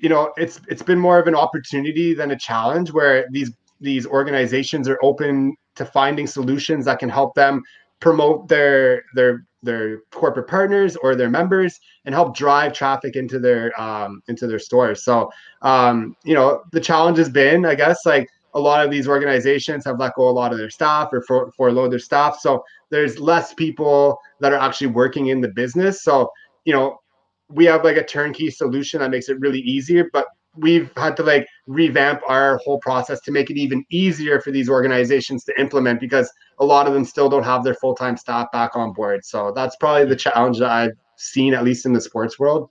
[0.00, 4.06] you know it's it's been more of an opportunity than a challenge where these these
[4.06, 7.62] organizations are open to finding solutions that can help them
[8.00, 13.78] promote their their their corporate partners or their members and help drive traffic into their
[13.80, 15.30] um, into their stores so
[15.62, 19.84] um, you know the challenge has been i guess like a lot of these organizations
[19.84, 22.38] have let go a lot of their staff or for, furloughed their staff.
[22.40, 26.02] So there's less people that are actually working in the business.
[26.02, 26.30] So,
[26.64, 27.00] you know,
[27.48, 31.22] we have like a turnkey solution that makes it really easier, but we've had to
[31.22, 36.00] like revamp our whole process to make it even easier for these organizations to implement
[36.00, 39.24] because a lot of them still don't have their full-time staff back on board.
[39.24, 42.70] So that's probably the challenge that I've seen, at least in the sports world.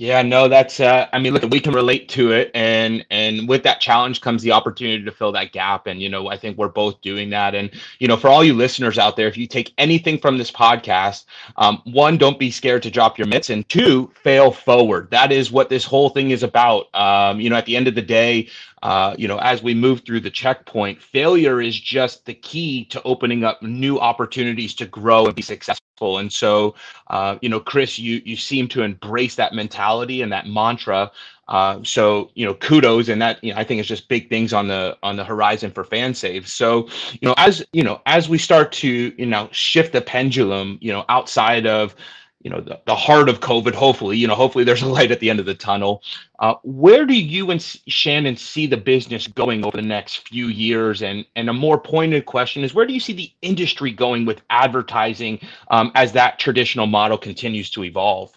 [0.00, 3.62] Yeah, no, that's uh I mean, look, we can relate to it and and with
[3.64, 6.68] that challenge comes the opportunity to fill that gap and you know, I think we're
[6.68, 9.74] both doing that and you know, for all you listeners out there, if you take
[9.76, 11.26] anything from this podcast,
[11.58, 15.10] um one, don't be scared to drop your mitts and two, fail forward.
[15.10, 16.88] That is what this whole thing is about.
[16.94, 18.48] Um you know, at the end of the day,
[18.82, 23.02] uh, you know, as we move through the checkpoint, failure is just the key to
[23.02, 25.89] opening up new opportunities to grow and be successful.
[26.00, 26.74] And so,
[27.08, 31.10] uh, you know, Chris, you you seem to embrace that mentality and that mantra.
[31.48, 34.52] Uh, so, you know, kudos, and that you know, I think is just big things
[34.52, 36.46] on the on the horizon for FanSave.
[36.46, 36.88] So,
[37.20, 40.92] you know, as you know, as we start to you know shift the pendulum, you
[40.92, 41.94] know, outside of
[42.40, 45.20] you know the, the heart of covid hopefully you know hopefully there's a light at
[45.20, 46.02] the end of the tunnel.
[46.38, 51.02] Uh, where do you and shannon see the business going over the next few years?
[51.02, 54.40] And and a more pointed question is where do you see the industry going with
[54.48, 55.38] advertising
[55.70, 58.36] um, as that traditional model continues to evolve?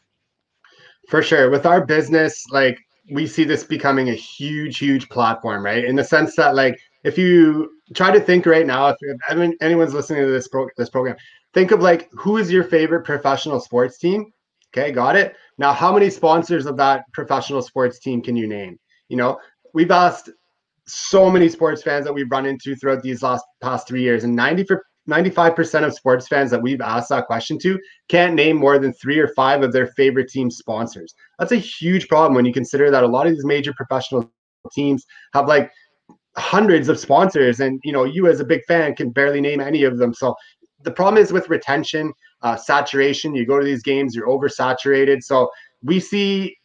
[1.08, 1.50] For sure.
[1.50, 2.80] With our business like
[3.12, 5.86] we see this becoming a huge huge platform right?
[5.86, 9.36] In the sense that like if you try to think right now if, if I
[9.36, 11.16] mean, anyone's listening to this pro- this program
[11.54, 14.32] think of like who is your favorite professional sports team?
[14.76, 15.36] Okay, got it.
[15.58, 18.80] Now, how many sponsors of that professional sports team can you name?
[19.08, 19.40] You know,
[19.74, 20.32] we've asked
[20.86, 24.36] so many sports fans that we've run into throughout these last past three years, and
[24.36, 28.80] 90 for 95% of sports fans that we've asked that question to can't name more
[28.80, 31.14] than three or five of their favorite team sponsors.
[31.38, 34.32] That's a huge problem when you consider that a lot of these major professional
[34.72, 35.72] teams have like
[36.36, 39.84] hundreds of sponsors and you know you as a big fan can barely name any
[39.84, 40.36] of them so
[40.84, 43.34] the problem is with retention, uh, saturation.
[43.36, 45.24] You go to these games, you're oversaturated.
[45.24, 45.50] So
[45.82, 46.56] we see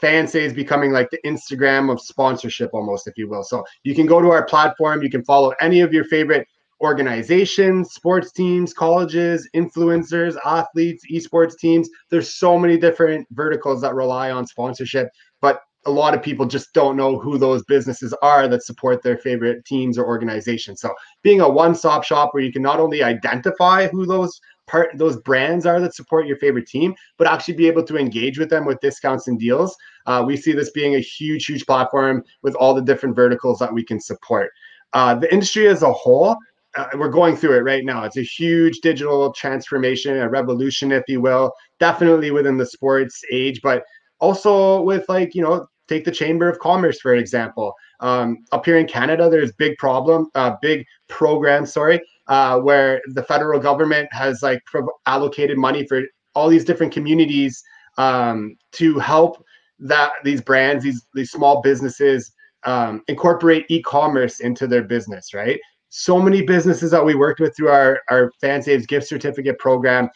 [0.00, 3.42] FanSaves becoming like the Instagram of sponsorship, almost, if you will.
[3.42, 6.46] So you can go to our platform, you can follow any of your favorite
[6.80, 11.88] organizations, sports teams, colleges, influencers, athletes, esports teams.
[12.10, 15.08] There's so many different verticals that rely on sponsorship,
[15.40, 19.16] but a lot of people just don't know who those businesses are that support their
[19.18, 20.80] favorite teams or organizations.
[20.80, 25.16] So being a one-stop shop where you can not only identify who those part those
[25.22, 28.66] brands are that support your favorite team, but actually be able to engage with them
[28.66, 29.74] with discounts and deals.
[30.06, 33.72] Uh, we see this being a huge, huge platform with all the different verticals that
[33.72, 34.50] we can support.
[34.92, 36.36] Uh, the industry as a whole,
[36.76, 38.04] uh, we're going through it right now.
[38.04, 43.60] It's a huge digital transformation, a revolution, if you will, definitely within the sports age,
[43.62, 43.82] but
[44.20, 47.74] also with like you know take the chamber of commerce for example.
[48.00, 53.22] Um, up here in canada there's big problem uh, big program sorry uh, where the
[53.24, 54.62] federal government has like
[55.06, 56.02] allocated money for
[56.34, 57.62] all these different communities
[57.96, 59.44] um, to help
[59.80, 62.32] that these brands these these small businesses
[62.64, 65.58] um, incorporate e-commerce into their business right?
[65.90, 70.08] So many businesses that we worked with through our our FanSaves gift certificate program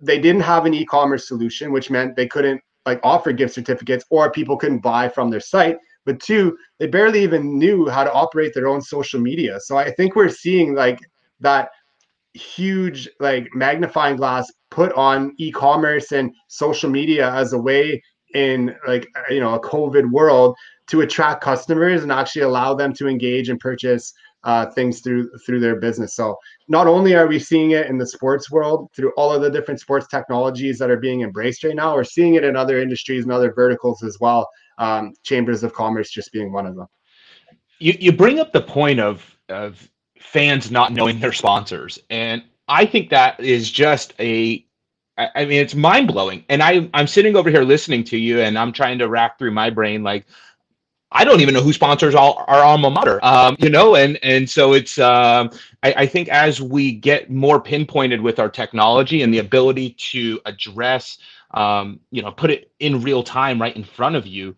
[0.00, 4.30] they didn't have an e-commerce solution which meant they couldn't like offer gift certificates or
[4.30, 8.52] people couldn't buy from their site but two they barely even knew how to operate
[8.54, 10.98] their own social media so i think we're seeing like
[11.40, 11.70] that
[12.34, 18.02] huge like magnifying glass put on e-commerce and social media as a way
[18.34, 23.08] in like you know a covid world to attract customers and actually allow them to
[23.08, 24.12] engage and purchase
[24.44, 26.14] uh, things through through their business.
[26.14, 26.36] So
[26.68, 29.80] not only are we seeing it in the sports world through all of the different
[29.80, 33.32] sports technologies that are being embraced right now, we're seeing it in other industries and
[33.32, 34.48] other verticals as well.
[34.78, 36.86] Um, chambers of commerce just being one of them.
[37.78, 42.86] You you bring up the point of of fans not knowing their sponsors, and I
[42.86, 44.64] think that is just a
[45.16, 46.44] I mean, it's mind blowing.
[46.48, 49.52] And I, I'm sitting over here listening to you, and I'm trying to rack through
[49.52, 50.26] my brain, like,
[51.14, 54.48] I don't even know who sponsors all our alma mater, um, you know, and and
[54.50, 54.98] so it's.
[54.98, 55.50] Um,
[55.82, 60.40] I, I, think as we get more pinpointed with our technology and the ability to
[60.46, 61.18] address,
[61.52, 64.56] um, you know, put it in real time right in front of you,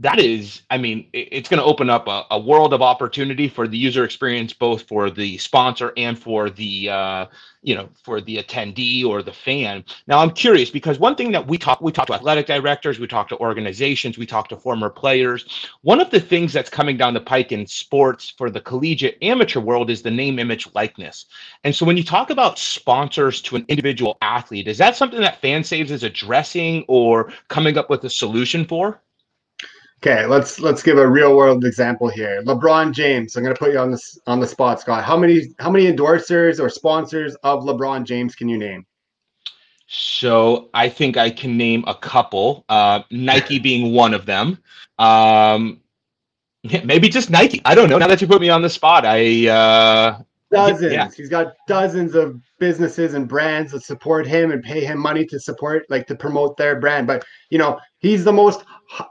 [0.00, 3.66] that is, I mean, it's going to open up a, a, world of opportunity for
[3.66, 7.26] the user experience, both for the sponsor and for the, uh,
[7.62, 9.84] you know, for the attendee or the fan.
[10.06, 13.08] Now, I'm curious because one thing that we talk, we talk to athletic directors, we
[13.08, 15.68] talk to organizations, we talk to former players.
[15.82, 19.58] One of the things that's coming down the pike in sports for the collegiate amateur
[19.58, 21.26] world is the name, image, likeness.
[21.64, 25.42] And so, when you talk about sponsors to an individual athlete, is that something that
[25.42, 29.02] FanSaves is addressing or coming up with a solution for?
[30.00, 32.40] Okay, let's let's give a real world example here.
[32.44, 33.34] LeBron James.
[33.34, 35.02] I'm going to put you on this on the spot, Scott.
[35.02, 38.86] How many how many endorsers or sponsors of LeBron James can you name?
[39.88, 42.64] So I think I can name a couple.
[42.68, 44.58] Uh, Nike being one of them.
[45.00, 45.80] Um,
[46.84, 47.60] maybe just Nike.
[47.64, 47.98] I don't know.
[47.98, 50.20] Now that you put me on the spot, I uh,
[50.52, 50.92] dozens.
[50.92, 51.10] Yeah.
[51.16, 55.40] He's got dozens of businesses and brands that support him and pay him money to
[55.40, 57.06] support, like to promote their brand.
[57.06, 58.64] But you know, he's the most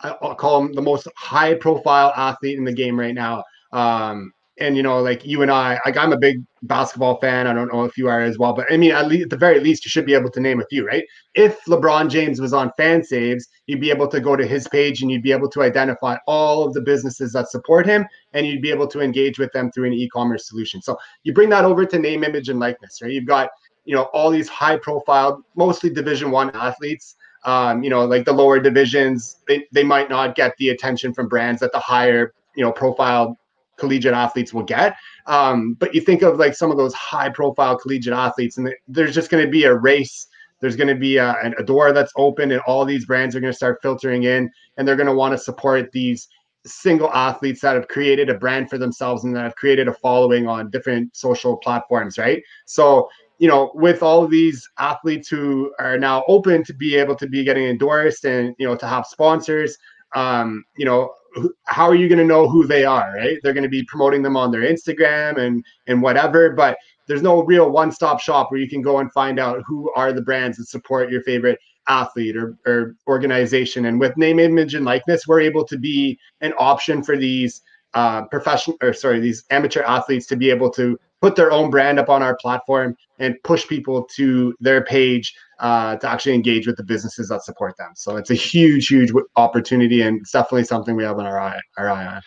[0.04, 3.44] I'll call him the most high profile athlete in the game right now.
[3.72, 7.46] Um, and you know, like you and I, like I'm a big basketball fan.
[7.46, 9.38] I don't know if you are as well, but I mean, at least at the
[9.38, 11.04] very least, you should be able to name a few, right?
[11.36, 15.12] If LeBron James was on FanSaves, you'd be able to go to his page and
[15.12, 18.72] you'd be able to identify all of the businesses that support him, and you'd be
[18.72, 20.82] able to engage with them through an e-commerce solution.
[20.82, 23.12] So you bring that over to name, image, and likeness, right?
[23.12, 23.50] You've got
[23.86, 28.34] you know all these high profile, mostly Division One athletes um, you know, like the
[28.34, 32.64] lower divisions, they, they might not get the attention from brands that the higher, you
[32.64, 33.38] know, profile
[33.78, 34.96] collegiate athletes will get.
[35.28, 39.14] Um, but you think of like some of those high profile collegiate athletes, and there's
[39.14, 40.28] just going to be a race.
[40.60, 43.54] There's going to be a, a door that's open, and all these brands are going
[43.54, 46.28] to start filtering in, and they're going to want to support these
[46.66, 50.48] single athletes that have created a brand for themselves and that have created a following
[50.48, 52.44] on different social platforms, right?
[52.66, 53.08] So
[53.40, 57.28] you know, with all of these athletes who are now open to be able to
[57.28, 59.78] be getting endorsed and you know to have sponsors,
[60.16, 61.14] um, you know,
[61.66, 63.14] how are you going to know who they are?
[63.16, 63.38] Right?
[63.44, 67.44] They're going to be promoting them on their Instagram and and whatever, but there's no
[67.44, 70.68] real one-stop shop where you can go and find out who are the brands that
[70.68, 73.86] support your favorite athlete or, or organization.
[73.86, 77.62] And with name, image, and likeness, we're able to be an option for these
[77.94, 82.00] uh, professional or sorry, these amateur athletes to be able to put their own brand
[82.00, 86.78] up on our platform and push people to their page uh, to actually engage with
[86.78, 87.92] the businesses that support them.
[87.96, 91.60] So it's a huge, huge opportunity, and it's definitely something we have on our eye,
[91.78, 92.22] our eye on.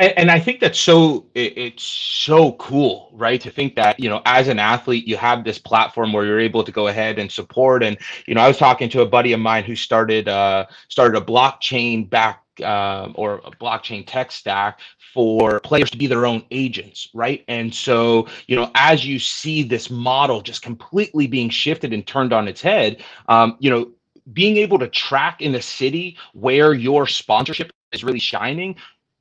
[0.00, 3.40] And, and I think that's so it's so cool, right?
[3.40, 6.64] To think that you know, as an athlete, you have this platform where you're able
[6.64, 7.82] to go ahead and support.
[7.82, 11.20] And you know, I was talking to a buddy of mine who started uh, started
[11.20, 14.80] a blockchain back uh, or a blockchain tech stack
[15.14, 17.44] for players to be their own agents, right?
[17.48, 22.32] And so, you know, as you see this model just completely being shifted and turned
[22.32, 23.90] on its head, um, you know,
[24.32, 28.76] being able to track in the city where your sponsorship is really shining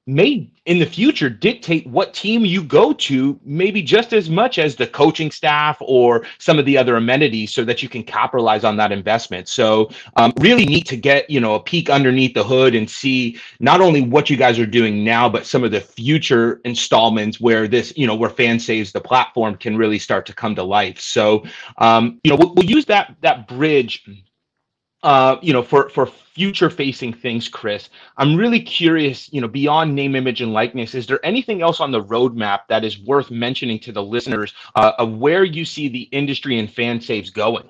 [0.07, 4.75] may in the future dictate what team you go to maybe just as much as
[4.75, 8.77] the coaching staff or some of the other amenities so that you can capitalize on
[8.77, 9.49] that investment.
[9.49, 13.37] So um, really neat to get you know a peek underneath the hood and see
[13.59, 17.67] not only what you guys are doing now but some of the future installments where
[17.67, 20.99] this you know where FanSaves the platform can really start to come to life.
[20.99, 21.43] So
[21.79, 24.05] um, you know we'll, we'll use that that bridge
[25.07, 29.31] uh, you know, for for future facing things, Chris, I'm really curious.
[29.31, 32.83] You know, beyond name, image, and likeness, is there anything else on the roadmap that
[32.83, 37.33] is worth mentioning to the listeners uh, of where you see the industry and FanSaves
[37.33, 37.69] going?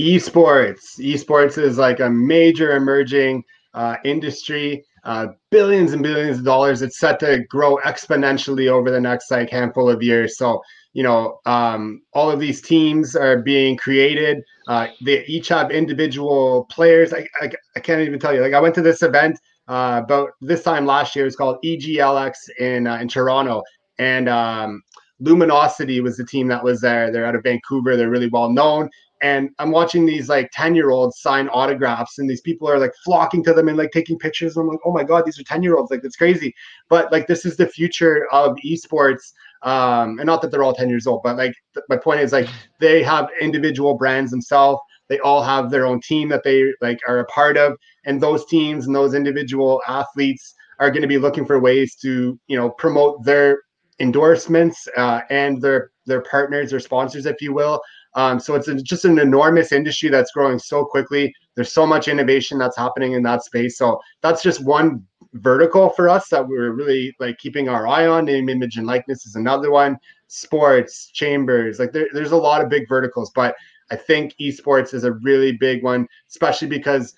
[0.00, 0.98] Esports.
[0.98, 3.44] Esports is like a major emerging
[3.74, 4.86] uh, industry.
[5.06, 6.82] Uh, billions and billions of dollars.
[6.82, 10.36] It's set to grow exponentially over the next like handful of years.
[10.36, 10.60] So
[10.96, 14.42] you know, um, all of these teams are being created.
[14.66, 17.12] Uh, they each have individual players.
[17.12, 18.40] I, I, I, can't even tell you.
[18.40, 19.38] Like I went to this event
[19.68, 21.26] uh, about this time last year.
[21.26, 23.62] It's called EGLX in uh, in Toronto,
[23.98, 24.82] and um,
[25.20, 27.12] Luminosity was the team that was there.
[27.12, 27.94] They're out of Vancouver.
[27.94, 28.88] They're really well known.
[29.22, 32.92] And I'm watching these like 10 year olds sign autographs, and these people are like
[33.04, 34.56] flocking to them and like taking pictures.
[34.56, 35.90] And I'm like, oh my God, these are 10 year olds.
[35.90, 36.54] Like, it's crazy.
[36.88, 40.88] But like, this is the future of esports um, and not that they're all 10
[40.88, 42.48] years old, but like th- my point is like
[42.78, 44.80] they have individual brands themselves.
[45.08, 48.44] They all have their own team that they like are a part of, and those
[48.46, 52.70] teams and those individual athletes are going to be looking for ways to you know
[52.70, 53.60] promote their
[53.98, 57.80] endorsements uh, and their their partners or sponsors, if you will.
[58.16, 61.34] Um, so it's just an enormous industry that's growing so quickly.
[61.54, 63.76] There's so much innovation that's happening in that space.
[63.76, 68.24] So that's just one vertical for us that we're really like keeping our eye on.
[68.24, 69.98] Name, image, and likeness is another one.
[70.28, 73.54] Sports, chambers, like there, there's a lot of big verticals, but
[73.90, 77.14] I think esports is a really big one, especially because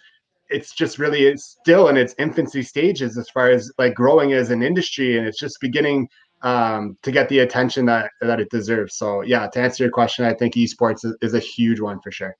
[0.51, 4.51] it's just really it's still in its infancy stages as far as like growing as
[4.51, 6.09] an industry, and it's just beginning
[6.43, 8.97] um, to get the attention that that it deserves.
[8.97, 12.11] So yeah, to answer your question, I think esports is, is a huge one for
[12.11, 12.36] sure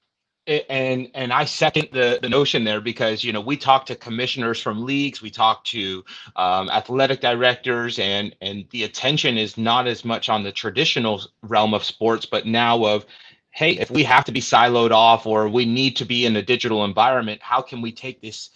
[0.49, 4.61] and and I second the the notion there because you know we talk to commissioners
[4.61, 6.05] from leagues, we talk to
[6.37, 11.75] um, athletic directors, and and the attention is not as much on the traditional realm
[11.75, 13.05] of sports, but now of
[13.51, 16.43] hey, if we have to be siloed off or we need to be in a
[16.43, 18.51] digital environment, how can we take this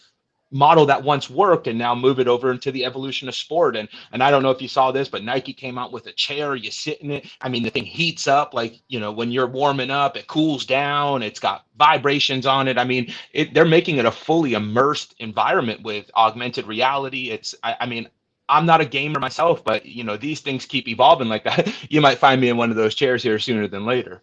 [0.52, 3.74] model that once worked and now move it over into the evolution of sport.
[3.74, 6.12] And and I don't know if you saw this, but Nike came out with a
[6.12, 6.54] chair.
[6.54, 7.26] You sit in it.
[7.40, 10.64] I mean, the thing heats up like you know when you're warming up, it cools
[10.64, 11.22] down.
[11.22, 12.78] It's got vibrations on it.
[12.78, 17.30] I mean, it, they're making it a fully immersed environment with augmented reality.
[17.30, 18.08] It's I, I mean.
[18.48, 21.72] I'm not a gamer myself, but you know these things keep evolving like that.
[21.88, 24.20] You might find me in one of those chairs here sooner than later.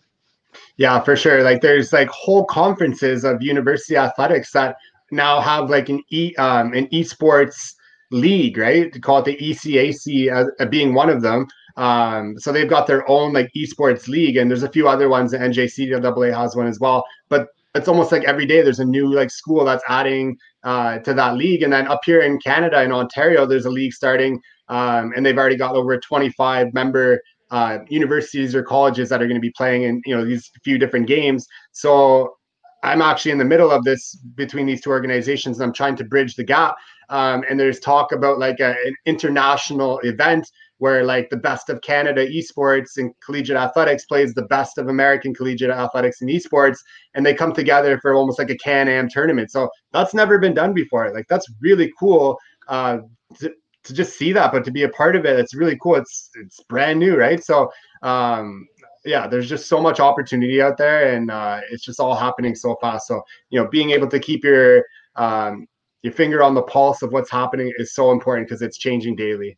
[0.77, 1.43] Yeah, for sure.
[1.43, 4.77] Like there's like whole conferences of university athletics that
[5.11, 7.73] now have like an e um, an esports
[8.11, 8.91] league, right?
[8.91, 11.47] To call it the ECAC as, as being one of them.
[11.77, 15.31] Um, so they've got their own like esports league, and there's a few other ones.
[15.31, 17.03] The NJCAA has one as well.
[17.29, 21.13] But it's almost like every day there's a new like school that's adding uh, to
[21.13, 21.63] that league.
[21.63, 25.37] And then up here in Canada, in Ontario, there's a league starting, um, and they've
[25.37, 29.83] already got over 25 member uh, universities or colleges that are going to be playing
[29.83, 31.47] in you know these few different games.
[31.71, 32.35] So
[32.83, 36.03] I'm actually in the middle of this between these two organizations, and I'm trying to
[36.03, 36.75] bridge the gap.
[37.09, 41.81] Um, and there's talk about like a, an international event where like the best of
[41.81, 46.77] Canada esports and collegiate athletics plays the best of American collegiate athletics and esports,
[47.15, 49.51] and they come together for almost like a Can-Am tournament.
[49.51, 51.13] So that's never been done before.
[51.13, 52.37] Like that's really cool
[52.69, 52.99] uh,
[53.39, 53.53] to,
[53.83, 55.95] to just see that, but to be a part of it, it's really cool.
[55.95, 57.43] It's it's brand new, right?
[57.43, 57.71] So
[58.01, 58.65] um,
[59.05, 62.75] yeah, there's just so much opportunity out there, and uh, it's just all happening so
[62.81, 63.07] fast.
[63.07, 64.83] So you know, being able to keep your
[65.15, 65.67] um,
[66.01, 69.57] your finger on the pulse of what's happening is so important because it's changing daily.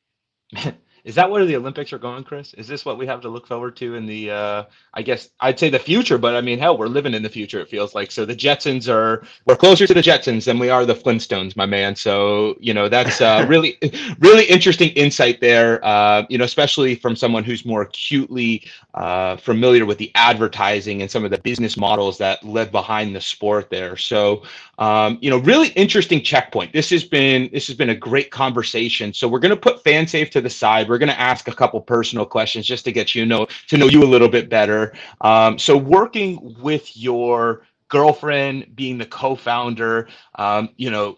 [1.03, 2.53] Is that where the Olympics are going, Chris?
[2.53, 5.57] Is this what we have to look forward to in the, uh, I guess I'd
[5.57, 8.11] say the future, but I mean, hell, we're living in the future, it feels like.
[8.11, 11.65] So the Jetsons are, we're closer to the Jetsons than we are the Flintstones, my
[11.65, 11.95] man.
[11.95, 13.79] So, you know, that's uh, really,
[14.19, 19.85] really interesting insight there, uh, you know, especially from someone who's more acutely uh, familiar
[19.85, 23.97] with the advertising and some of the business models that live behind the sport there.
[23.97, 24.43] So,
[24.77, 26.73] um, you know, really interesting checkpoint.
[26.73, 29.13] This has been, this has been a great conversation.
[29.13, 31.79] So we're going to put FanSaves to the side we're going to ask a couple
[31.79, 34.91] personal questions just to get you know to know you a little bit better.
[35.21, 41.17] Um, so working with your girlfriend, being the co-founder, um, you know,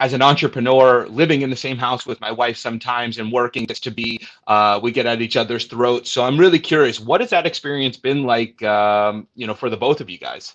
[0.00, 3.84] as an entrepreneur, living in the same house with my wife sometimes and working just
[3.84, 6.10] to be, uh, we get at each other's throats.
[6.10, 9.76] So I'm really curious, what has that experience been like, um, you know, for the
[9.76, 10.54] both of you guys?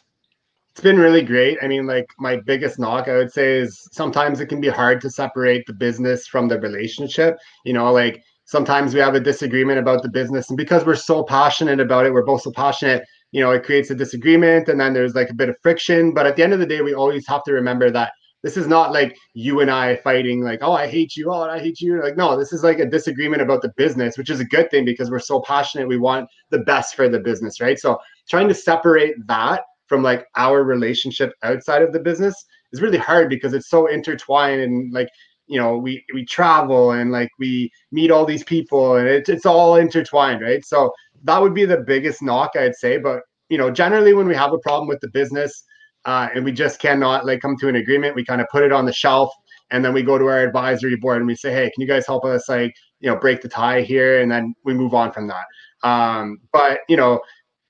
[0.71, 1.57] It's been really great.
[1.63, 5.01] I mean, like my biggest knock, I would say, is sometimes it can be hard
[5.01, 7.39] to separate the business from the relationship.
[7.65, 11.23] You know, like sometimes we have a disagreement about the business and because we're so
[11.23, 14.93] passionate about it we're both so passionate you know it creates a disagreement and then
[14.93, 16.13] there's like a bit of friction.
[16.13, 18.67] But at the end of the day we always have to remember that this is
[18.67, 22.01] not like you and i fighting like oh i hate you oh i hate you
[22.01, 24.85] like no this is like a disagreement about the business which is a good thing
[24.85, 27.79] because we're so passionate we want the best for the business right?
[27.79, 32.97] So trying to separate that from like our relationship outside of the business is really
[32.97, 35.09] hard because it's so intertwined and like
[35.47, 39.45] you know we we travel and like we meet all these people and it's it's
[39.45, 40.91] all intertwined right so
[41.23, 44.53] that would be the biggest knock i'd say but you know generally when we have
[44.53, 45.63] a problem with the business
[46.05, 48.71] uh, and we just cannot like come to an agreement we kind of put it
[48.71, 49.31] on the shelf
[49.71, 52.05] and then we go to our advisory board and we say, hey, can you guys
[52.05, 55.27] help us like you know break the tie here, and then we move on from
[55.27, 55.45] that.
[55.87, 57.19] Um, but you know,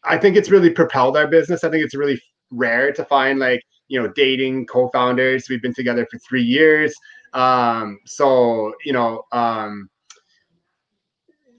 [0.04, 1.64] I think it's really propelled our business.
[1.64, 2.22] I think it's really
[2.52, 5.50] rare to find like you know dating co-founders.
[5.50, 6.94] We've been together for three years.
[7.34, 9.90] Um, so you know, um,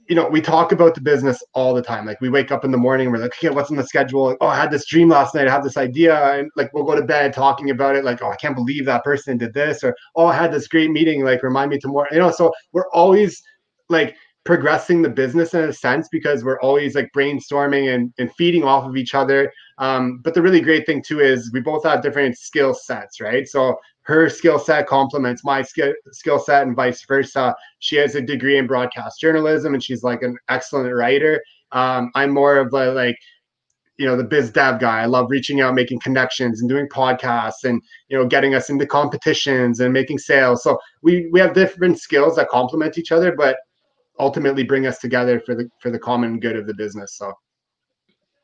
[0.09, 2.07] you know, we talk about the business all the time.
[2.07, 4.37] Like we wake up in the morning, we're like, okay, what's in the schedule?
[4.41, 5.47] Oh, I had this dream last night.
[5.47, 8.05] I have this idea, and like we'll go to bed talking about it.
[8.05, 10.91] Like, oh, I can't believe that person did this, or oh, I had this great
[10.91, 11.25] meeting.
[11.25, 12.09] Like, remind me tomorrow.
[12.11, 13.43] You know, so we're always
[13.91, 14.17] like
[14.49, 18.89] progressing the business in a sense because we're always like brainstorming and, and feeding off
[18.89, 19.53] of each other.
[19.77, 23.47] Um, but the really great thing too is we both have different skill sets, right?
[23.47, 27.55] So her skill set complements my skill skill set and vice versa.
[27.81, 31.43] She has a degree in broadcast journalism and she's like an excellent writer.
[31.73, 33.19] Um, I'm more of a like
[33.99, 35.03] you know the biz dev guy.
[35.03, 38.87] I love reaching out, making connections, and doing podcasts, and you know getting us into
[38.87, 40.63] competitions and making sales.
[40.63, 43.59] So we we have different skills that complement each other, but
[44.19, 47.17] ultimately bring us together for the for the common good of the business.
[47.17, 47.33] So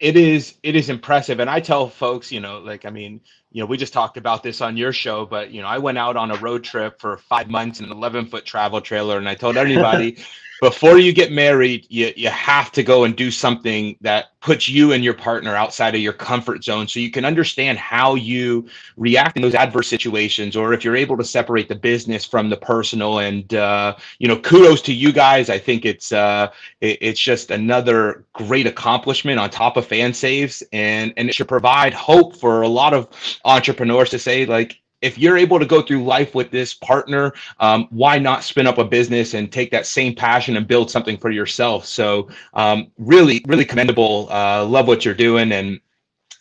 [0.01, 3.21] it is it is impressive and i tell folks you know like i mean
[3.53, 5.97] you know we just talked about this on your show but you know i went
[5.97, 9.29] out on a road trip for five months in an 11 foot travel trailer and
[9.29, 10.19] i told everybody
[10.61, 14.93] before you get married, you, you have to go and do something that puts you
[14.93, 19.37] and your partner outside of your comfort zone so you can understand how you react
[19.37, 23.21] in those adverse situations or if you're able to separate the business from the personal.
[23.21, 25.51] And uh, you know kudos to you guys.
[25.51, 26.51] I think it's uh,
[26.81, 30.63] it, it's just another great accomplishment on top of FanSaves.
[30.73, 33.09] And and it should provide hope for a lot of
[33.45, 37.87] entrepreneurs to say like if you're able to go through life with this partner, um,
[37.91, 41.31] why not spin up a business and take that same passion and build something for
[41.31, 41.85] yourself?
[41.85, 44.29] So, um, really, really commendable.
[44.31, 45.79] Uh, love what you're doing, and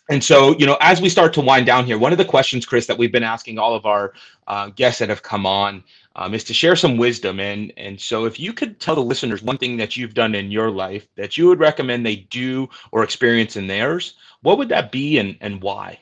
[0.08, 2.64] and so you know, as we start to wind down here, one of the questions,
[2.64, 4.14] Chris, that we've been asking all of our
[4.46, 5.84] uh, guests that have come on.
[6.16, 9.42] Um, is to share some wisdom and and so if you could tell the listeners
[9.42, 13.02] one thing that you've done in your life that you would recommend they do or
[13.02, 15.98] experience in theirs what would that be and and why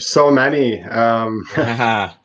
[0.00, 0.82] so many.
[0.82, 1.44] Um,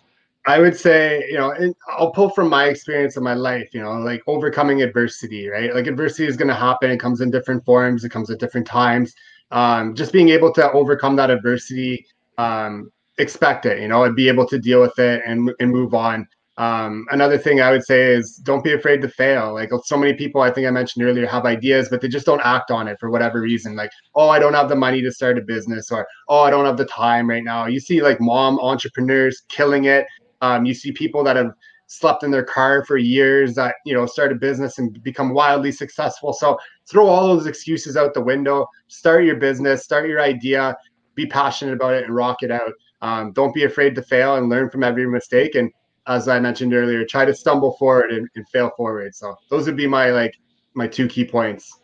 [0.48, 3.82] I would say, you know, and I'll pull from my experience in my life, you
[3.82, 5.74] know, like overcoming adversity, right?
[5.74, 6.92] Like adversity is going to happen.
[6.92, 8.04] It comes in different forms.
[8.04, 9.16] It comes at different times.
[9.52, 12.06] Um, just being able to overcome that adversity,
[12.38, 15.96] um, expect it, you know, and be able to deal with it and, and move
[15.96, 16.28] on.
[16.58, 19.54] Um, another thing I would say is don't be afraid to fail.
[19.54, 22.42] Like so many people, I think I mentioned earlier, have ideas, but they just don't
[22.46, 23.76] act on it for whatever reason.
[23.76, 26.66] Like, oh, I don't have the money to start a business, or oh, I don't
[26.66, 27.66] have the time right now.
[27.66, 30.06] You see like mom entrepreneurs killing it.
[30.42, 31.52] Um, you see people that have
[31.88, 35.74] slept in their car for years that you know start a business and become wildly
[35.74, 36.32] successful.
[36.32, 36.58] So
[36.90, 38.68] throw all those excuses out the window.
[38.88, 39.84] Start your business.
[39.84, 40.78] Start your idea.
[41.16, 42.72] Be passionate about it and rock it out.
[43.02, 45.70] Um, don't be afraid to fail and learn from every mistake and
[46.08, 49.16] as I mentioned earlier, try to stumble forward and, and fail forward.
[49.16, 50.36] So those would be my like
[50.74, 51.78] my two key points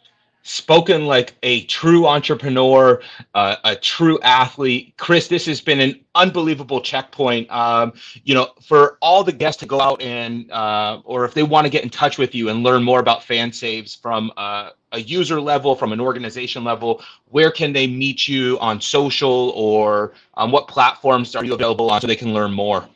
[0.43, 3.01] spoken like a true entrepreneur,
[3.36, 4.93] uh, a true athlete.
[4.97, 7.49] Chris, this has been an unbelievable checkpoint.
[7.51, 7.93] Um,
[8.24, 11.65] you know, for all the guests to go out and, uh, or if they want
[11.65, 15.39] to get in touch with you and learn more about FanSaves from uh, a user
[15.39, 20.67] level, from an organization level, where can they meet you on social or on what
[20.67, 22.88] platforms are you available on so they can learn more?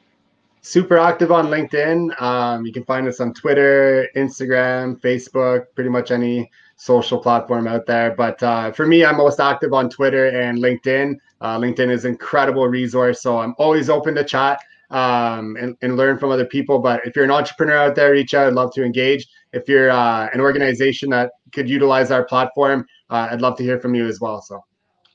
[0.65, 2.19] Super active on LinkedIn.
[2.19, 7.85] Um, you can find us on Twitter, Instagram, Facebook, pretty much any social platform out
[7.85, 8.15] there.
[8.15, 11.17] But uh, for me, I'm most active on Twitter and LinkedIn.
[11.39, 14.59] Uh, LinkedIn is an incredible resource, so I'm always open to chat
[14.89, 16.79] um, and, and learn from other people.
[16.79, 18.47] But if you're an entrepreneur out there, reach out.
[18.47, 19.27] I'd love to engage.
[19.53, 23.79] If you're uh, an organization that could utilize our platform, uh, I'd love to hear
[23.79, 24.41] from you as well.
[24.41, 24.63] So.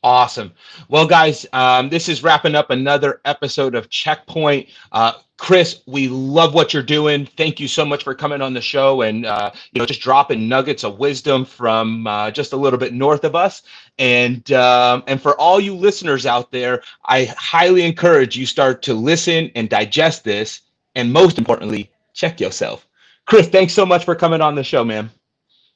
[0.03, 0.53] Awesome.
[0.89, 4.69] Well, guys, um, this is wrapping up another episode of Checkpoint.
[4.93, 7.27] Uh, Chris, we love what you're doing.
[7.27, 10.49] Thank you so much for coming on the show and uh, you know just dropping
[10.49, 13.63] nuggets of wisdom from uh, just a little bit north of us.
[13.99, 18.95] And um, and for all you listeners out there, I highly encourage you start to
[18.95, 20.63] listen and digest this,
[20.95, 22.87] and most importantly, check yourself.
[23.27, 25.11] Chris, thanks so much for coming on the show, man.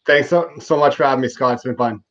[0.06, 1.54] Thanks so, so much for having me, Scott.
[1.54, 2.02] It's been fun.